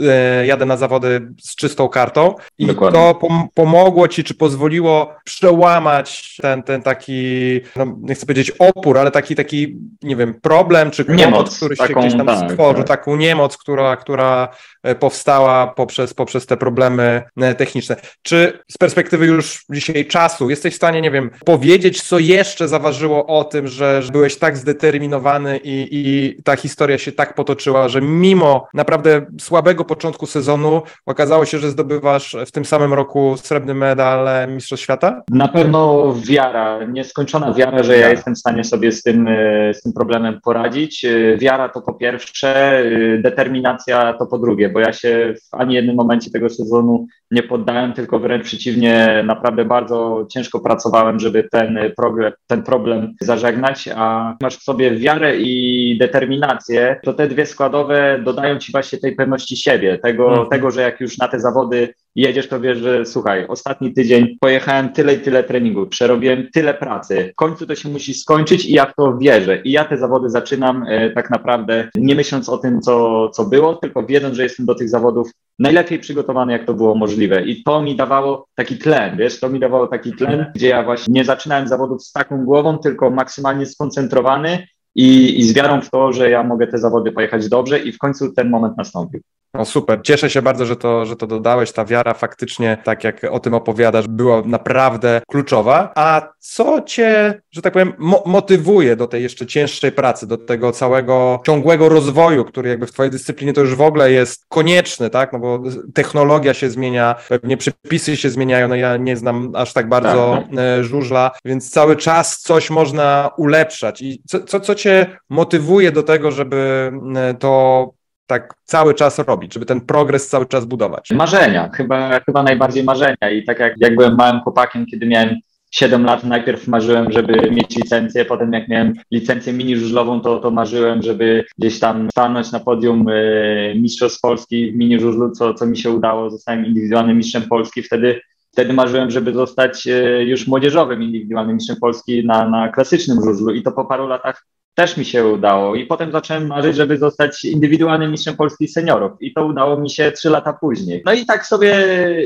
[0.00, 3.00] E, jadę na zawody z czystą kartą i Dokładnie.
[3.00, 8.98] to pom pomogło ci, czy pozwoliło przełamać ten, ten taki, no, nie chcę powiedzieć opór,
[8.98, 12.98] ale taki, taki, nie wiem, problem, czy niemoc, który się gdzieś tam tak, stworzył, tak.
[12.98, 14.48] taką niemoc, która, która
[14.82, 17.96] e, powstała poprzez, poprzez te problemy e, techniczne.
[18.22, 23.26] Czy z perspektywy już dzisiaj czasu jesteś w stanie, nie wiem, powiedzieć, co jeszcze zaważyło
[23.26, 28.66] o tym, że, byłeś tak zdeterminowany i, i ta historia się tak potoczyła, że mimo
[28.74, 34.84] naprawdę słabego początku sezonu okazało się, że zdobywasz w tym samym roku srebrny medal Mistrzostw
[34.84, 35.22] Świata?
[35.30, 39.82] Na pewno wiara, nieskończona wiara, że ja jestem w stanie sobie z tym, e, z
[39.82, 41.04] tym problemem poradzić.
[41.04, 45.74] E, wiara to po pierwsze, e, determinacja to po drugie, bo ja się w ani
[45.74, 51.78] jednym momencie tego sezonu nie poddałem, tylko wręcz przeciwnie, naprawdę bardzo ciężko pracowałem, żeby ten
[51.96, 58.20] problem, ten problem zażegnać, a masz w sobie wiarę i determinację, to te dwie składowe
[58.24, 60.48] dodają ci właśnie tej pewności siebie tego, mhm.
[60.48, 64.92] tego, że jak już na te zawody jedziesz, to wiesz, że słuchaj, ostatni tydzień pojechałem
[64.92, 68.86] tyle i tyle treningu, przerobiłem tyle pracy, w końcu to się musi skończyć i ja
[68.86, 69.62] w to wierzę.
[69.62, 73.74] I ja te zawody zaczynam e, tak naprawdę nie myśląc o tym, co, co było,
[73.74, 77.42] tylko wiedząc, że jestem do tych zawodów najlepiej przygotowany, jak to było możliwe.
[77.42, 81.14] I to mi dawało taki tlen, wiesz, to mi dawało taki tlen, gdzie ja właśnie
[81.14, 86.12] nie zaczynałem zawodów z taką głową, tylko maksymalnie skoncentrowany i, i z wiarą w to,
[86.12, 89.20] że ja mogę te zawody pojechać dobrze i w końcu ten moment nastąpił.
[89.54, 91.72] No super, cieszę się bardzo, że to, że to dodałeś.
[91.72, 95.92] Ta wiara faktycznie, tak jak o tym opowiadasz, była naprawdę kluczowa.
[95.94, 100.72] A co cię, że tak powiem, mo motywuje do tej jeszcze cięższej pracy, do tego
[100.72, 105.32] całego ciągłego rozwoju, który jakby w twojej dyscyplinie to już w ogóle jest konieczny, tak?
[105.32, 105.62] No bo
[105.94, 110.58] technologia się zmienia, pewnie przepisy się zmieniają, no ja nie znam aż tak bardzo tak.
[110.58, 114.02] E, żużla, więc cały czas coś można ulepszać.
[114.02, 117.90] I co, co, co cię motywuje do tego, żeby e, to
[118.32, 121.10] tak cały czas robić, żeby ten progres cały czas budować?
[121.10, 123.30] Marzenia, chyba, chyba najbardziej marzenia.
[123.32, 125.36] I tak jak, jak byłem małym chłopakiem, kiedy miałem
[125.70, 130.50] 7 lat, najpierw marzyłem, żeby mieć licencję, potem jak miałem licencję mini żużlową, to, to
[130.50, 135.66] marzyłem, żeby gdzieś tam stanąć na podium y, Mistrzostw Polski w mini żużlu, co, co
[135.66, 138.20] mi się udało, zostałem indywidualnym mistrzem Polski, wtedy
[138.52, 143.54] Wtedy marzyłem, żeby zostać e, już młodzieżowym indywidualnym mistrzem Polski na, na klasycznym żużlu.
[143.54, 145.74] I to po paru latach też mi się udało.
[145.74, 149.12] I potem zacząłem marzyć, żeby zostać indywidualnym mistrzem Polski seniorów.
[149.20, 151.02] I to udało mi się trzy lata później.
[151.06, 151.74] No i tak sobie,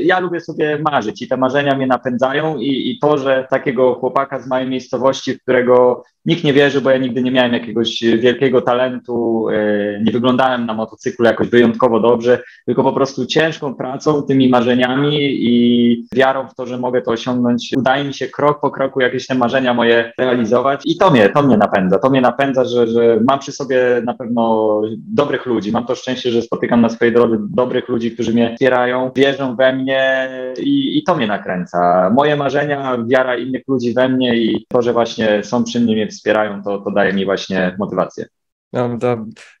[0.03, 4.39] ja lubię sobie marzyć i te marzenia mnie napędzają i, i to, że takiego chłopaka
[4.39, 8.61] z małej miejscowości, w którego nikt nie wierzy, bo ja nigdy nie miałem jakiegoś wielkiego
[8.61, 14.49] talentu, e, nie wyglądałem na motocyklu jakoś wyjątkowo dobrze, tylko po prostu ciężką pracą, tymi
[14.49, 17.73] marzeniami i wiarą w to, że mogę to osiągnąć.
[17.77, 21.43] Udaje mi się krok po kroku jakieś te marzenia moje realizować i to mnie, to
[21.43, 21.99] mnie napędza.
[21.99, 24.81] To mnie napędza, że, że mam przy sobie na pewno
[25.13, 25.71] dobrych ludzi.
[25.71, 29.73] Mam to szczęście, że spotykam na swojej drodze dobrych ludzi, którzy mnie wspierają, wierzą we
[29.73, 30.29] mnie
[30.59, 32.09] i, i to mnie nakręca.
[32.09, 36.07] Moje marzenia, wiara innych ludzi we mnie i to, że właśnie są przy mnie, mnie
[36.07, 38.25] wspierają, to, to daje mi właśnie motywację.
[38.73, 38.89] No,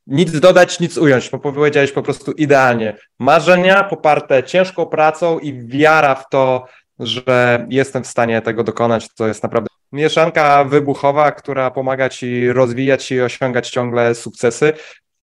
[0.07, 2.97] nic dodać, nic ująć, bo powiedziałeś po prostu idealnie.
[3.19, 6.65] Marzenia poparte ciężką pracą i wiara w to,
[6.99, 13.11] że jestem w stanie tego dokonać, to jest naprawdę mieszanka wybuchowa, która pomaga ci rozwijać
[13.11, 14.73] i osiągać ciągle sukcesy.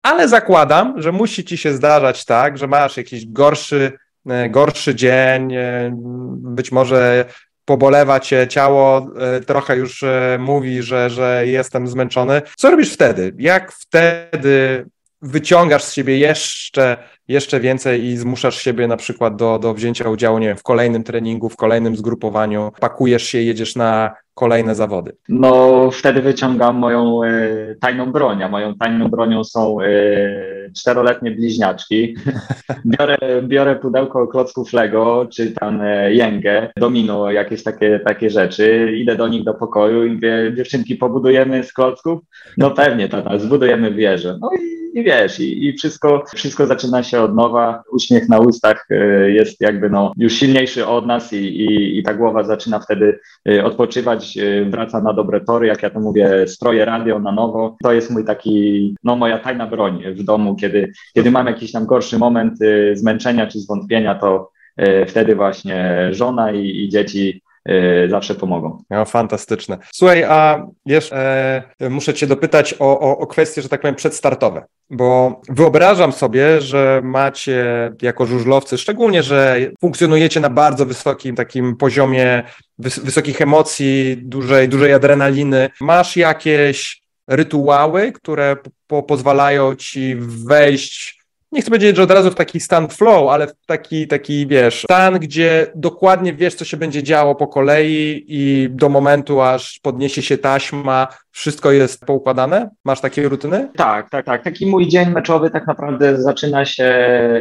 [0.03, 3.91] Ale zakładam, że musi ci się zdarzać tak, że masz jakiś gorszy,
[4.29, 5.91] e, gorszy dzień, e,
[6.37, 7.25] być może
[7.65, 10.03] pobolewa cię ciało, e, trochę już
[10.39, 12.41] mówi, że, że jestem zmęczony.
[12.57, 13.33] Co robisz wtedy?
[13.37, 14.85] Jak wtedy
[15.21, 16.97] wyciągasz z siebie jeszcze,
[17.27, 21.03] jeszcze więcej i zmuszasz siebie na przykład do, do wzięcia udziału, nie wiem, w kolejnym
[21.03, 25.11] treningu, w kolejnym zgrupowaniu, pakujesz się, jedziesz na kolejne zawody?
[25.29, 29.87] No, wtedy wyciągam moją e, tajną broń, a moją tajną bronią są e,
[30.77, 32.15] czteroletnie bliźniaczki.
[32.99, 38.91] biorę, biorę pudełko klocków Lego, czy tam e, jęgę, domino, jakieś takie, takie rzeczy.
[38.97, 42.19] Idę do nich do pokoju i mówię, dziewczynki, pobudujemy z klocków?
[42.57, 44.37] No pewnie, tata, zbudujemy wieżę.
[44.41, 47.83] No i, i wiesz, i, i wszystko, wszystko zaczyna się od nowa.
[47.91, 48.87] Uśmiech na ustach
[49.27, 53.19] jest jakby no, już silniejszy od nas i, i, i ta głowa zaczyna wtedy
[53.63, 57.77] odpoczywać Y, wraca na dobre tory, jak ja to mówię, stroję radio na nowo.
[57.83, 61.85] To jest mój taki, no moja tajna broń w domu, kiedy, kiedy mam jakiś tam
[61.85, 64.51] gorszy moment y, zmęczenia czy zwątpienia, to
[64.81, 67.41] y, wtedy właśnie żona i, i dzieci
[68.09, 68.83] zawsze pomogą.
[68.89, 69.77] No, fantastyczne.
[69.93, 71.15] Słuchaj, a jeszcze
[71.79, 76.61] e, muszę Cię dopytać o, o, o kwestie, że tak powiem, przedstartowe, bo wyobrażam sobie,
[76.61, 82.43] że macie jako żużlowcy, szczególnie, że funkcjonujecie na bardzo wysokim takim poziomie
[82.79, 85.69] wys wysokich emocji, dużej, dużej adrenaliny.
[85.81, 88.57] Masz jakieś rytuały, które
[88.87, 90.15] po pozwalają ci
[90.47, 94.47] wejść nie chcę powiedzieć, że od razu w taki stan flow, ale w taki, taki,
[94.47, 99.79] wiesz, stan, gdzie dokładnie wiesz, co się będzie działo po kolei i do momentu, aż
[99.79, 102.69] podniesie się taśma, wszystko jest poukładane?
[102.85, 103.69] Masz takie rutyny?
[103.75, 104.43] Tak, tak, tak.
[104.43, 106.93] Taki mój dzień meczowy tak naprawdę zaczyna się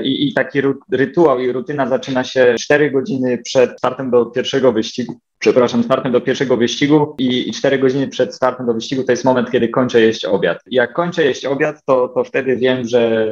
[0.04, 0.60] i, i taki
[0.92, 6.20] rytuał i rutyna zaczyna się 4 godziny przed startem do pierwszego wyścigu przepraszam, startem do
[6.20, 10.00] pierwszego wyścigu i, i 4 godziny przed startem do wyścigu to jest moment, kiedy kończę
[10.00, 10.58] jeść obiad.
[10.70, 13.26] Jak kończę jeść obiad, to, to wtedy wiem, że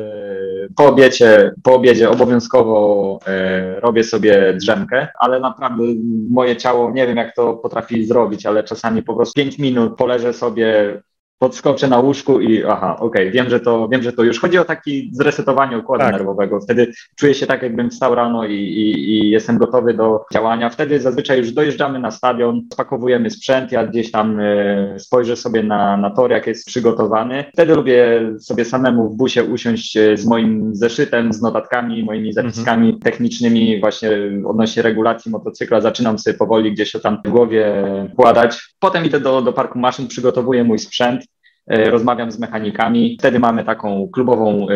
[0.77, 5.85] po obiedzie, po obiedzie obowiązkowo e, robię sobie drzemkę, ale naprawdę
[6.31, 10.33] moje ciało, nie wiem jak to potrafi zrobić, ale czasami po prostu 5 minut poleżę
[10.33, 11.01] sobie
[11.43, 14.59] podskoczę na łóżku i aha, okej, okay, wiem, że to wiem, że to już chodzi
[14.59, 16.13] o taki zresetowanie układu tak.
[16.13, 16.61] nerwowego.
[16.61, 20.71] Wtedy czuję się tak, jakbym wstał rano i, i, i, jestem gotowy do działania.
[20.71, 25.97] Wtedy zazwyczaj już dojeżdżamy na stadion, spakowujemy sprzęt, ja gdzieś tam y, spojrzę sobie na,
[25.97, 27.45] na tor, jak jest przygotowany.
[27.53, 32.87] Wtedy lubię sobie samemu w busie usiąść e, z moim zeszytem, z notatkami, moimi zapiskami
[32.87, 33.03] mhm.
[33.03, 34.11] technicznymi właśnie
[34.45, 35.81] odnośnie regulacji motocykla.
[35.81, 37.75] Zaczynam sobie powoli gdzieś to tam w głowie
[38.13, 38.75] układać.
[38.79, 41.32] Potem idę do, do parku maszyn, przygotowuję mój sprzęt.
[41.67, 43.17] E, rozmawiam z mechanikami.
[43.19, 44.75] Wtedy mamy taką klubową, e,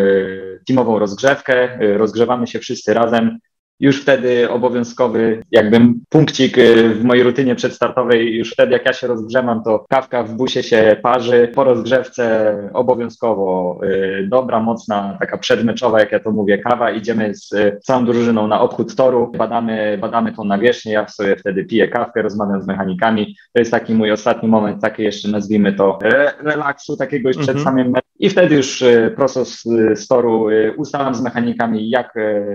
[0.66, 3.38] teamową rozgrzewkę, e, rozgrzewamy się wszyscy razem
[3.80, 9.06] już wtedy obowiązkowy jakby punkcik y, w mojej rutynie przedstartowej, już wtedy jak ja się
[9.06, 16.00] rozgrzewam, to kawka w busie się parzy, po rozgrzewce obowiązkowo y, dobra, mocna, taka przedmeczowa,
[16.00, 17.50] jak ja to mówię, kawa, idziemy z
[17.84, 22.62] całą drużyną na obchód toru, badamy, badamy tą nawierzchnię, ja sobie wtedy piję kawkę, rozmawiam
[22.62, 25.98] z mechanikami, to jest taki mój ostatni moment, taki jeszcze nazwijmy to
[26.40, 27.64] relaksu, takiego już przed mhm.
[27.64, 29.62] samym meczem i wtedy już y, prosto z,
[29.94, 30.46] z toru
[30.76, 32.14] ustalam z mechanikami, jak,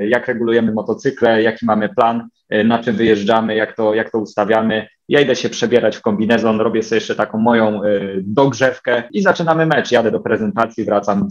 [0.10, 4.20] jak regulujemy motocykl, cykle, jaki mamy plan, y, na czym wyjeżdżamy, jak to, jak to
[4.20, 4.88] ustawiamy.
[5.10, 9.66] Ja idę się przebierać w kombinezon, robię sobie jeszcze taką moją y, dogrzewkę i zaczynamy
[9.66, 9.92] mecz.
[9.92, 11.28] Jadę do prezentacji, wracam,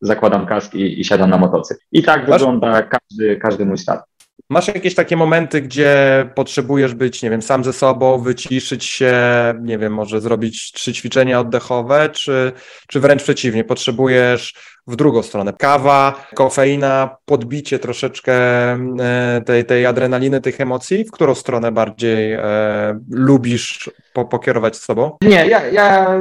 [0.00, 1.80] zakładam kask i, i siadam na motocykl.
[1.92, 2.40] I tak Masz...
[2.40, 4.04] wygląda każdy, każdy mój start.
[4.50, 9.14] Masz jakieś takie momenty, gdzie potrzebujesz być, nie wiem, sam ze sobą, wyciszyć się,
[9.62, 12.52] nie wiem, może zrobić trzy ćwiczenia oddechowe, czy,
[12.88, 14.54] czy wręcz przeciwnie, potrzebujesz
[14.86, 15.52] w drugą stronę.
[15.58, 21.04] Kawa, kofeina, podbicie troszeczkę e, tej, tej adrenaliny, tych emocji.
[21.04, 25.16] W którą stronę bardziej e, lubisz po, pokierować z sobą?
[25.22, 26.20] Nie, ja, ja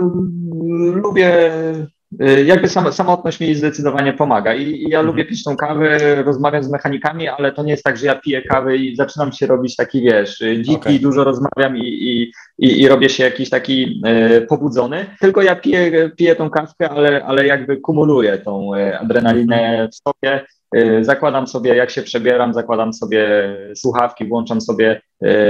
[0.94, 1.52] lubię
[2.46, 4.54] jakby sam, samotność mi zdecydowanie pomaga.
[4.54, 5.06] I, i ja mhm.
[5.06, 8.42] lubię pić tą kawę, rozmawiam z mechanikami, ale to nie jest tak, że ja piję
[8.42, 11.00] kawę i zaczynam się robić taki, wiesz, y, dziki, okay.
[11.00, 15.06] dużo rozmawiam i, i, i, i, robię się jakiś taki e, pobudzony.
[15.20, 20.46] Tylko ja piję, piję tą kawkę, ale, ale jakby kumuluję tą adrenalinę w sobie y,
[21.02, 23.28] zakładam sobie, jak się przebieram, zakładam sobie
[23.76, 25.02] słuchawki, włączam sobie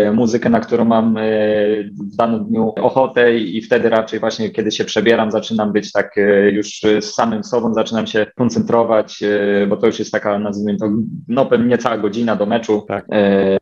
[0.07, 4.71] y, muzykę, na którą mam y, w danym dniu ochotę i wtedy raczej właśnie, kiedy
[4.71, 6.15] się przebieram, zaczynam być tak
[6.51, 9.19] już z samym sobą, zaczynam się koncentrować,
[9.67, 10.89] bo to już jest taka, nazwijmy to,
[11.27, 12.85] no pewnie niecała godzina do meczu.
[12.87, 13.05] Tak.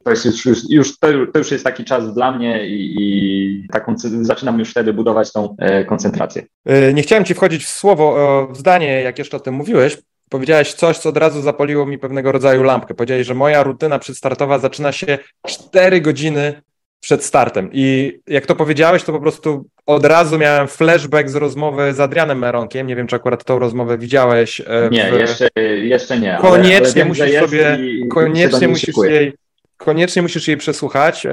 [0.03, 3.67] To jest już, już, już to, to, już jest taki czas dla mnie i, i
[3.71, 5.55] taką, zaczynam już wtedy budować tą
[5.87, 6.43] koncentrację.
[6.93, 9.97] Nie chciałem Ci wchodzić w słowo, w zdanie, jak jeszcze o tym mówiłeś,
[10.31, 12.93] powiedziałeś coś, co od razu zapoliło mi pewnego rodzaju lampkę.
[12.93, 15.17] Powiedziałeś, że moja rutyna przedstartowa zaczyna się
[15.47, 16.61] 4 godziny
[16.99, 17.69] przed startem.
[17.73, 22.39] I jak to powiedziałeś, to po prostu od razu miałem flashback z rozmowy z Adrianem
[22.39, 22.87] Meronkiem.
[22.87, 24.61] Nie wiem, czy akurat tą rozmowę widziałeś.
[24.61, 24.91] E, w...
[24.91, 25.49] Nie, jeszcze,
[25.83, 26.37] jeszcze nie.
[26.41, 27.77] Koniecznie ale, ale wiem, musisz sobie,
[28.09, 29.33] koniecznie musisz jej
[29.83, 31.27] koniecznie musisz jej przesłuchać.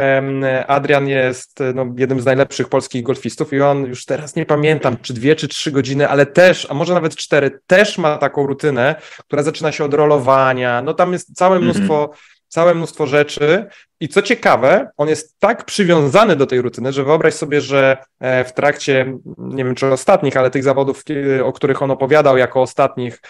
[0.67, 5.15] Adrian jest no, jednym z najlepszych polskich golfistów i on już teraz nie pamiętam, czy
[5.15, 9.43] dwie, czy trzy godziny, ale też, a może nawet cztery, też ma taką rutynę, która
[9.43, 10.83] zaczyna się od rolowania.
[10.83, 11.65] No tam jest całe mhm.
[11.65, 12.05] mnóstwo.
[12.05, 13.67] Mm -hmm całe mnóstwo rzeczy.
[14.01, 18.45] I co ciekawe, on jest tak przywiązany do tej rutyny, że wyobraź sobie, że e,
[18.45, 21.05] w trakcie, nie wiem czy ostatnich, ale tych zawodów,
[21.45, 23.21] o których on opowiadał jako ostatnich,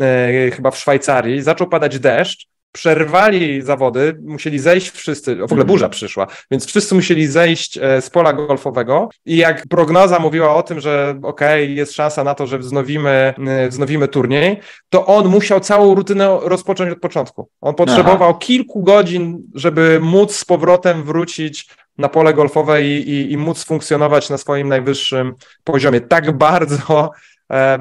[0.00, 5.88] e, chyba w Szwajcarii, zaczął padać deszcz przerwali zawody, musieli zejść wszyscy, w ogóle burza
[5.88, 10.80] przyszła, więc wszyscy musieli zejść e, z pola golfowego i jak prognoza mówiła o tym,
[10.80, 15.60] że okej, okay, jest szansa na to, że wznowimy, e, wznowimy turniej, to on musiał
[15.60, 17.48] całą rutynę rozpocząć od początku.
[17.60, 18.38] On potrzebował Aha.
[18.38, 21.68] kilku godzin, żeby móc z powrotem wrócić
[21.98, 26.00] na pole golfowe i, i, i móc funkcjonować na swoim najwyższym poziomie.
[26.00, 27.10] Tak bardzo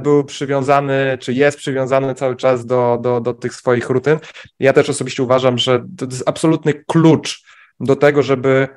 [0.04, 4.20] był przywiązany, czy jest przywiązany cały czas do, do, do tych swoich rutyn.
[4.60, 7.44] Ja też osobiście uważam, że to jest absolutny klucz
[7.80, 8.68] do tego, żeby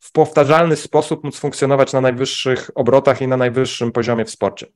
[0.00, 4.66] w powtarzalny sposób móc funkcjonować na najwyższych obrotach i na najwyższym poziomie w sporcie.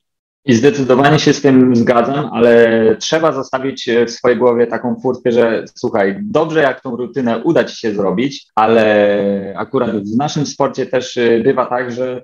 [0.45, 5.65] I zdecydowanie się z tym zgadzam, ale trzeba zostawić w swojej głowie taką furtkę, że
[5.75, 11.19] słuchaj, dobrze jak tą rutynę uda ci się zrobić, ale akurat w naszym sporcie też
[11.45, 12.23] bywa tak, że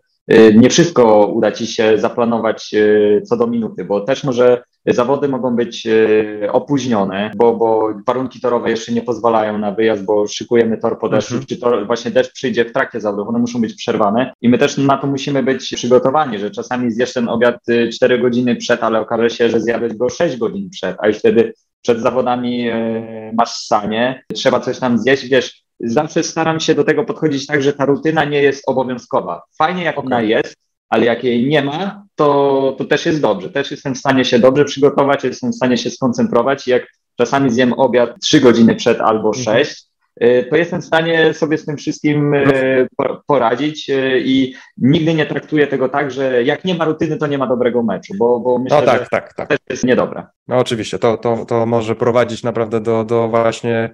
[0.54, 5.56] nie wszystko uda ci się zaplanować y, co do minuty, bo też może zawody mogą
[5.56, 10.98] być y, opóźnione, bo, bo warunki torowe jeszcze nie pozwalają na wyjazd, bo szykujemy tor
[10.98, 11.46] po deszczu, mhm.
[11.46, 14.78] czy to właśnie deszcz przyjdzie w trakcie zawodów, one muszą być przerwane i my też
[14.78, 17.56] na to musimy być przygotowani, że czasami zjesz ten obiad
[17.92, 21.52] 4 godziny przed, ale okaże się, że zjadłeś go 6 godzin przed, a już wtedy
[21.82, 22.70] przed zawodami
[23.32, 27.72] masz sanie, trzeba coś tam zjeść, wiesz, zawsze staram się do tego podchodzić tak, że
[27.72, 29.42] ta rutyna nie jest obowiązkowa.
[29.58, 30.06] Fajnie, jak okay.
[30.06, 30.56] ona jest,
[30.88, 33.50] ale jak jej nie ma, to, to też jest dobrze.
[33.50, 36.68] Też jestem w stanie się dobrze przygotować, jestem w stanie się skoncentrować.
[36.68, 36.86] I jak
[37.18, 39.44] czasami zjem obiad trzy godziny przed albo mhm.
[39.44, 39.84] sześć,
[40.22, 42.86] y, to jestem w stanie sobie z tym wszystkim y,
[43.26, 47.38] poradzić y, i nigdy nie traktuję tego tak, że jak nie ma rutyny, to nie
[47.38, 49.48] ma dobrego meczu, bo, bo myślę, no tak, że tak, tak.
[49.48, 50.26] to też jest niedobre.
[50.48, 53.90] No oczywiście, to, to, to może prowadzić naprawdę do, do właśnie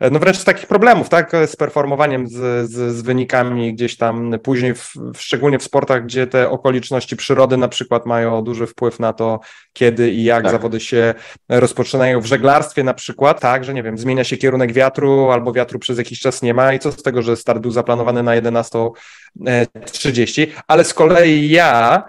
[0.00, 4.92] no wręcz takich problemów, tak, z performowaniem, z, z, z wynikami gdzieś tam później, w,
[5.16, 9.40] szczególnie w sportach, gdzie te okoliczności przyrody na przykład mają duży wpływ na to,
[9.72, 10.52] kiedy i jak tak.
[10.52, 11.14] zawody się
[11.48, 12.20] rozpoczynają.
[12.20, 15.98] W żeglarstwie na przykład, tak, że nie wiem, zmienia się kierunek wiatru albo wiatru przez
[15.98, 20.84] jakiś czas nie ma i co z tego, że start był zaplanowany na 11.30, ale
[20.84, 22.02] z kolei ja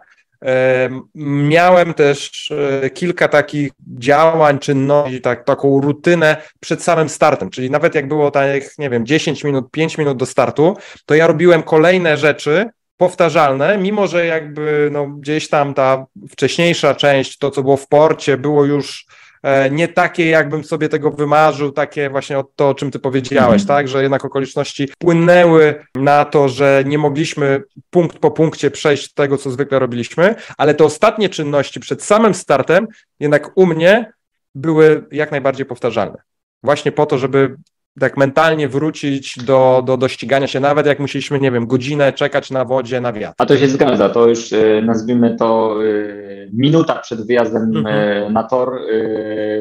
[1.16, 2.52] Miałem też
[2.84, 8.32] e, kilka takich działań, czynności, tak, taką rutynę przed samym startem, czyli nawet jak było
[8.32, 13.78] tak, nie wiem, 10 minut, 5 minut do startu, to ja robiłem kolejne rzeczy powtarzalne,
[13.78, 18.66] mimo że jakby no, gdzieś tam ta wcześniejsza część, to co było w porcie, było
[18.66, 19.06] już
[19.72, 24.02] nie takie, jakbym sobie tego wymarzył, takie właśnie to, o czym ty powiedziałeś, tak, że
[24.02, 29.80] jednak okoliczności płynęły na to, że nie mogliśmy punkt po punkcie przejść tego, co zwykle
[29.80, 32.88] robiliśmy, ale te ostatnie czynności przed samym startem
[33.20, 34.12] jednak u mnie
[34.56, 36.18] były jak najbardziej powtarzalne.
[36.64, 37.56] Właśnie po to, żeby
[38.00, 42.52] tak mentalnie wrócić do, do, do ścigania się, nawet jak musieliśmy, nie wiem, godzinę czekać
[42.52, 43.36] na wodzie, na wiatr.
[43.38, 45.88] A to się zgadza, to już e, nazwijmy to e,
[46.54, 48.34] minuta przed wyjazdem e, mhm.
[48.34, 48.82] na tor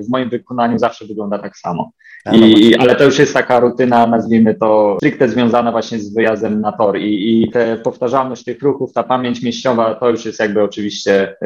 [0.07, 1.91] w moim wykonaniu zawsze wygląda tak samo.
[2.33, 6.73] I, ale to już jest taka rutyna, nazwijmy to stricte związana właśnie z wyjazdem na
[6.73, 11.37] tor i, i te powtarzalność tych ruchów, ta pamięć mieściowa, to już jest jakby oczywiście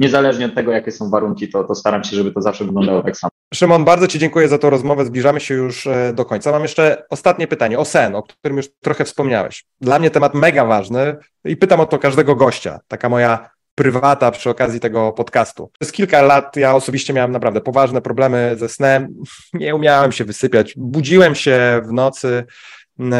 [0.00, 3.16] niezależnie od tego, jakie są warunki, to, to staram się, żeby to zawsze wyglądało tak
[3.16, 3.31] samo.
[3.54, 5.04] Szymon, bardzo Ci dziękuję za tą rozmowę.
[5.04, 6.52] Zbliżamy się już e, do końca.
[6.52, 9.64] Mam jeszcze ostatnie pytanie o sen, o którym już trochę wspomniałeś.
[9.80, 12.80] Dla mnie temat mega ważny i pytam o to każdego gościa.
[12.88, 15.70] Taka moja prywata przy okazji tego podcastu.
[15.80, 19.14] Przez kilka lat ja osobiście miałem naprawdę poważne problemy ze snem.
[19.54, 20.74] Nie umiałem się wysypiać.
[20.76, 22.44] Budziłem się w nocy.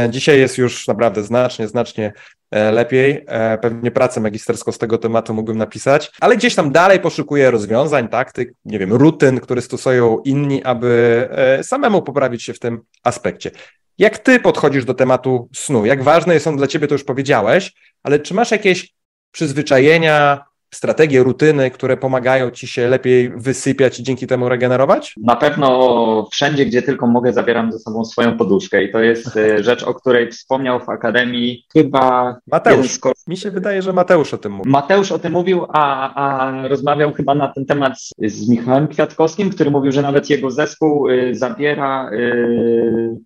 [0.08, 2.12] Dzisiaj jest już naprawdę znacznie, znacznie
[2.52, 3.24] lepiej.
[3.26, 8.08] E, pewnie pracę magisterską z tego tematu mógłbym napisać, ale gdzieś tam dalej poszukuję rozwiązań,
[8.08, 13.50] taktyk, nie wiem, rutyn, które stosują inni, aby e, samemu poprawić się w tym aspekcie.
[13.98, 15.86] Jak ty podchodzisz do tematu snu?
[15.86, 17.72] Jak ważne on dla ciebie, to już powiedziałeś,
[18.02, 18.94] ale czy masz jakieś
[19.32, 20.44] przyzwyczajenia,
[20.74, 25.14] strategie, rutyny, które pomagają ci się lepiej wysypiać i dzięki temu regenerować?
[25.22, 29.62] Na pewno wszędzie, gdzie tylko mogę, zabieram ze sobą swoją poduszkę i to jest e,
[29.68, 32.98] rzecz, o której wspomniał w Akademii chyba Mateusz.
[33.26, 34.72] Mi się wydaje, że Mateusz o tym mówił.
[34.72, 39.50] Mateusz o tym mówił, a, a rozmawiał chyba na ten temat z, z Michałem Kwiatkowskim,
[39.50, 43.16] który mówił, że nawet jego zespół y, zabiera y, y,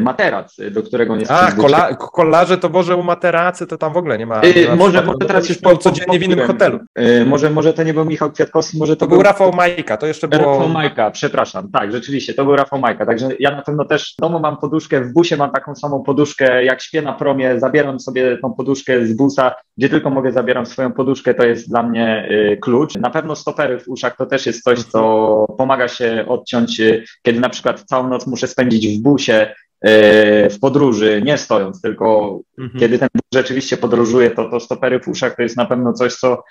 [0.00, 4.18] materac, do którego nie A, kola, kolarze to może u materacy to tam w ogóle
[4.18, 4.40] nie ma.
[4.68, 6.78] Ma może, może teraz już po, codziennie w innym hotelu.
[7.26, 10.28] może, może to nie był Michał Kwiatkowski, może to, to był Rafał Majka, to jeszcze
[10.28, 10.44] było.
[10.44, 13.06] Rafał Majka, przepraszam, tak, rzeczywiście, to był Rafał Majka.
[13.06, 16.64] Także ja na pewno też w domu mam poduszkę, w busie mam taką samą poduszkę,
[16.64, 20.92] jak śpię na promie, zabieram sobie tą poduszkę z busa, gdzie tylko mogę, zabieram swoją
[20.92, 22.28] poduszkę, to jest dla mnie
[22.60, 22.94] klucz.
[22.94, 26.80] Na pewno stopery w uszach to też jest coś, co pomaga się odciąć,
[27.22, 29.37] kiedy na przykład całą noc muszę spędzić w busie,
[30.50, 32.80] w podróży, nie stojąc, tylko mhm.
[32.80, 36.42] kiedy ten rzeczywiście podróżuje, to, to stopery w uszach to jest na pewno coś, co,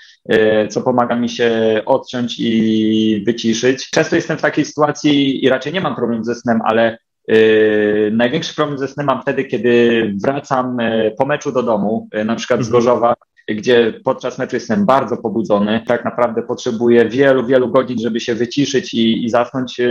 [0.70, 3.90] co pomaga mi się odciąć i wyciszyć.
[3.90, 8.56] Często jestem w takiej sytuacji i raczej nie mam problemu ze snem, ale Yy, największy
[8.56, 10.78] problem ze snem mam wtedy, kiedy wracam
[11.18, 12.72] po meczu do domu, na przykład z mhm.
[12.72, 13.14] Gorzowa,
[13.48, 15.84] gdzie podczas meczu jestem bardzo pobudzony.
[15.88, 19.82] Tak naprawdę potrzebuję wielu, wielu godzin, żeby się wyciszyć i, i zasnąć.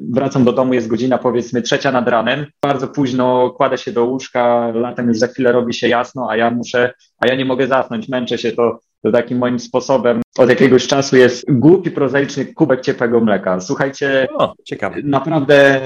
[0.00, 2.46] Wracam do domu, jest godzina powiedzmy trzecia nad ranem.
[2.62, 6.50] Bardzo późno kładę się do łóżka, latem już za chwilę robi się jasno, a ja
[6.50, 10.86] muszę, a ja nie mogę zasnąć, męczę się, to to takim moim sposobem od jakiegoś
[10.86, 13.60] czasu jest głupi, prozaiczny kubek ciepłego mleka.
[13.60, 14.96] Słuchajcie, o, ciekawe.
[15.04, 15.80] naprawdę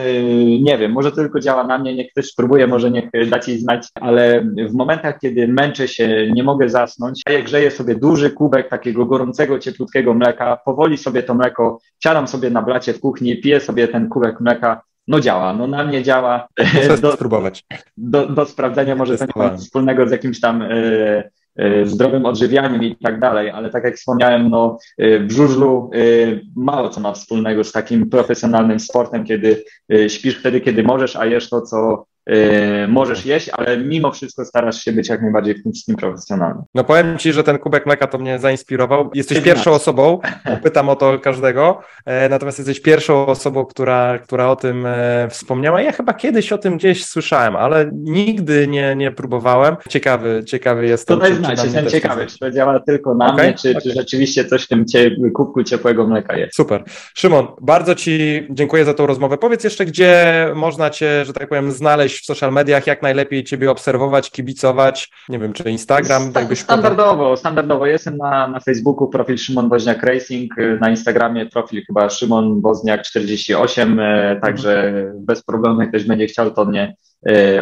[0.61, 4.41] nie wiem, może tylko działa na mnie, niech ktoś spróbuje, może niech dacie znać, ale
[4.69, 9.07] w momentach, kiedy męczę się, nie mogę zasnąć, a jak grzeję sobie duży kubek takiego
[9.07, 13.89] gorącego, cieplutkiego mleka, powoli sobie to mleko, siadam sobie na blacie w kuchni, piję sobie
[13.89, 16.49] ten kubek mleka, no działa, no na mnie działa.
[17.03, 17.65] Do, spróbować.
[17.97, 21.44] Do, do sprawdzenia może to nie ma wspólnego z jakimś tam y, Y,
[21.85, 27.01] zdrowym odżywianiem i tak dalej, ale tak jak wspomniałem, no, w żużlu y, mało co
[27.01, 29.65] ma wspólnego z takim profesjonalnym sportem, kiedy
[30.09, 34.85] śpisz wtedy, kiedy możesz, a jesz to, co Yy, możesz jeść, ale mimo wszystko starasz
[34.85, 36.63] się być jak najbardziej w tym wszystkim profesjonalnym.
[36.75, 39.11] No powiem Ci, że ten kubek mleka to mnie zainspirował.
[39.15, 40.19] Jesteś pierwszą osobą,
[40.65, 45.83] pytam o to każdego, e, natomiast jesteś pierwszą osobą, która, która o tym e, wspomniała.
[45.83, 49.77] Ja chyba kiedyś o tym gdzieś słyszałem, ale nigdy nie, nie próbowałem.
[49.89, 51.17] Ciekawy, ciekawy jestem.
[51.17, 53.47] To daj znać, jestem ciekawy, czy to działa tylko na okay?
[53.47, 53.83] mnie, czy, okay.
[53.83, 56.57] czy rzeczywiście coś w tym cie, kubku ciepłego mleka jest.
[56.57, 56.85] Super.
[57.15, 59.39] Szymon, bardzo Ci dziękuję za tą rozmowę.
[59.39, 63.71] Powiedz jeszcze, gdzie można Cię, że tak powiem, znaleźć w social mediach, jak najlepiej Ciebie
[63.71, 65.11] obserwować, kibicować?
[65.29, 66.31] Nie wiem, czy Instagram?
[66.31, 67.87] Sta standardowo, standardowo.
[67.87, 74.01] Jestem na, na Facebooku, profil Szymon Woźniak Racing, na Instagramie profil chyba Szymon Woźniak 48,
[74.01, 76.95] e, także bez problemu, jak ktoś będzie chciał, to mnie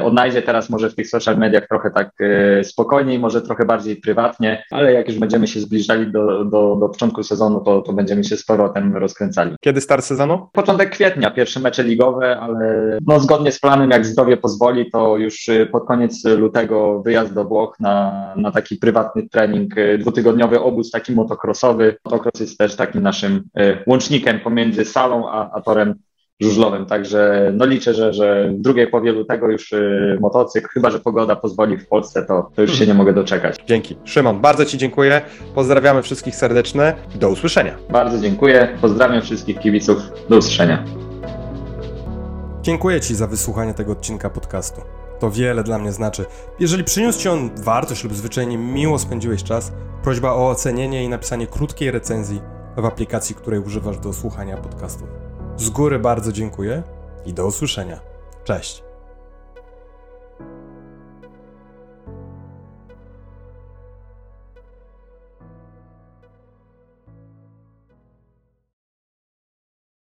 [0.03, 4.65] odnajdzie teraz może w tych social mediach trochę tak e, spokojniej, może trochę bardziej prywatnie,
[4.71, 8.37] ale jak już będziemy się zbliżali do, do, do początku sezonu, to, to będziemy się
[8.37, 9.57] z powrotem rozkręcali.
[9.61, 10.49] Kiedy start sezonu?
[10.53, 15.49] Początek kwietnia, pierwsze mecze ligowe, ale no zgodnie z planem, jak zdrowie pozwoli, to już
[15.49, 21.13] e, pod koniec lutego wyjazd do Włoch na, na taki prywatny trening, dwutygodniowy obóz taki
[21.13, 21.97] motocrossowy.
[22.05, 23.43] Motocross jest też takim naszym
[23.87, 25.95] łącznikiem pomiędzy salą a, a torem
[26.41, 26.87] żużlowym.
[26.87, 31.37] Także no liczę, że, że w drugiej połowie lutego już y, motocykl, chyba że pogoda
[31.37, 33.57] pozwoli w Polsce, to, to już się nie mogę doczekać.
[33.67, 33.97] Dzięki.
[34.05, 35.21] Szymon, bardzo Ci dziękuję.
[35.55, 36.95] Pozdrawiamy wszystkich serdecznie.
[37.15, 37.77] Do usłyszenia.
[37.91, 38.79] Bardzo dziękuję.
[38.81, 39.99] Pozdrawiam wszystkich kibiców.
[40.29, 40.85] Do usłyszenia.
[42.63, 44.81] Dziękuję Ci za wysłuchanie tego odcinka podcastu.
[45.21, 46.25] To wiele dla mnie znaczy.
[46.61, 49.73] Jeżeli przyniósł Ci on wartość lub zwyczajnie miło spędziłeś czas,
[50.03, 52.41] prośba o ocenienie i napisanie krótkiej recenzji
[52.77, 55.05] w aplikacji, której używasz do słuchania podcastu.
[55.57, 56.83] Z góry bardzo dziękuję
[57.27, 58.01] i do usłyszenia.
[58.45, 58.92] Cześć.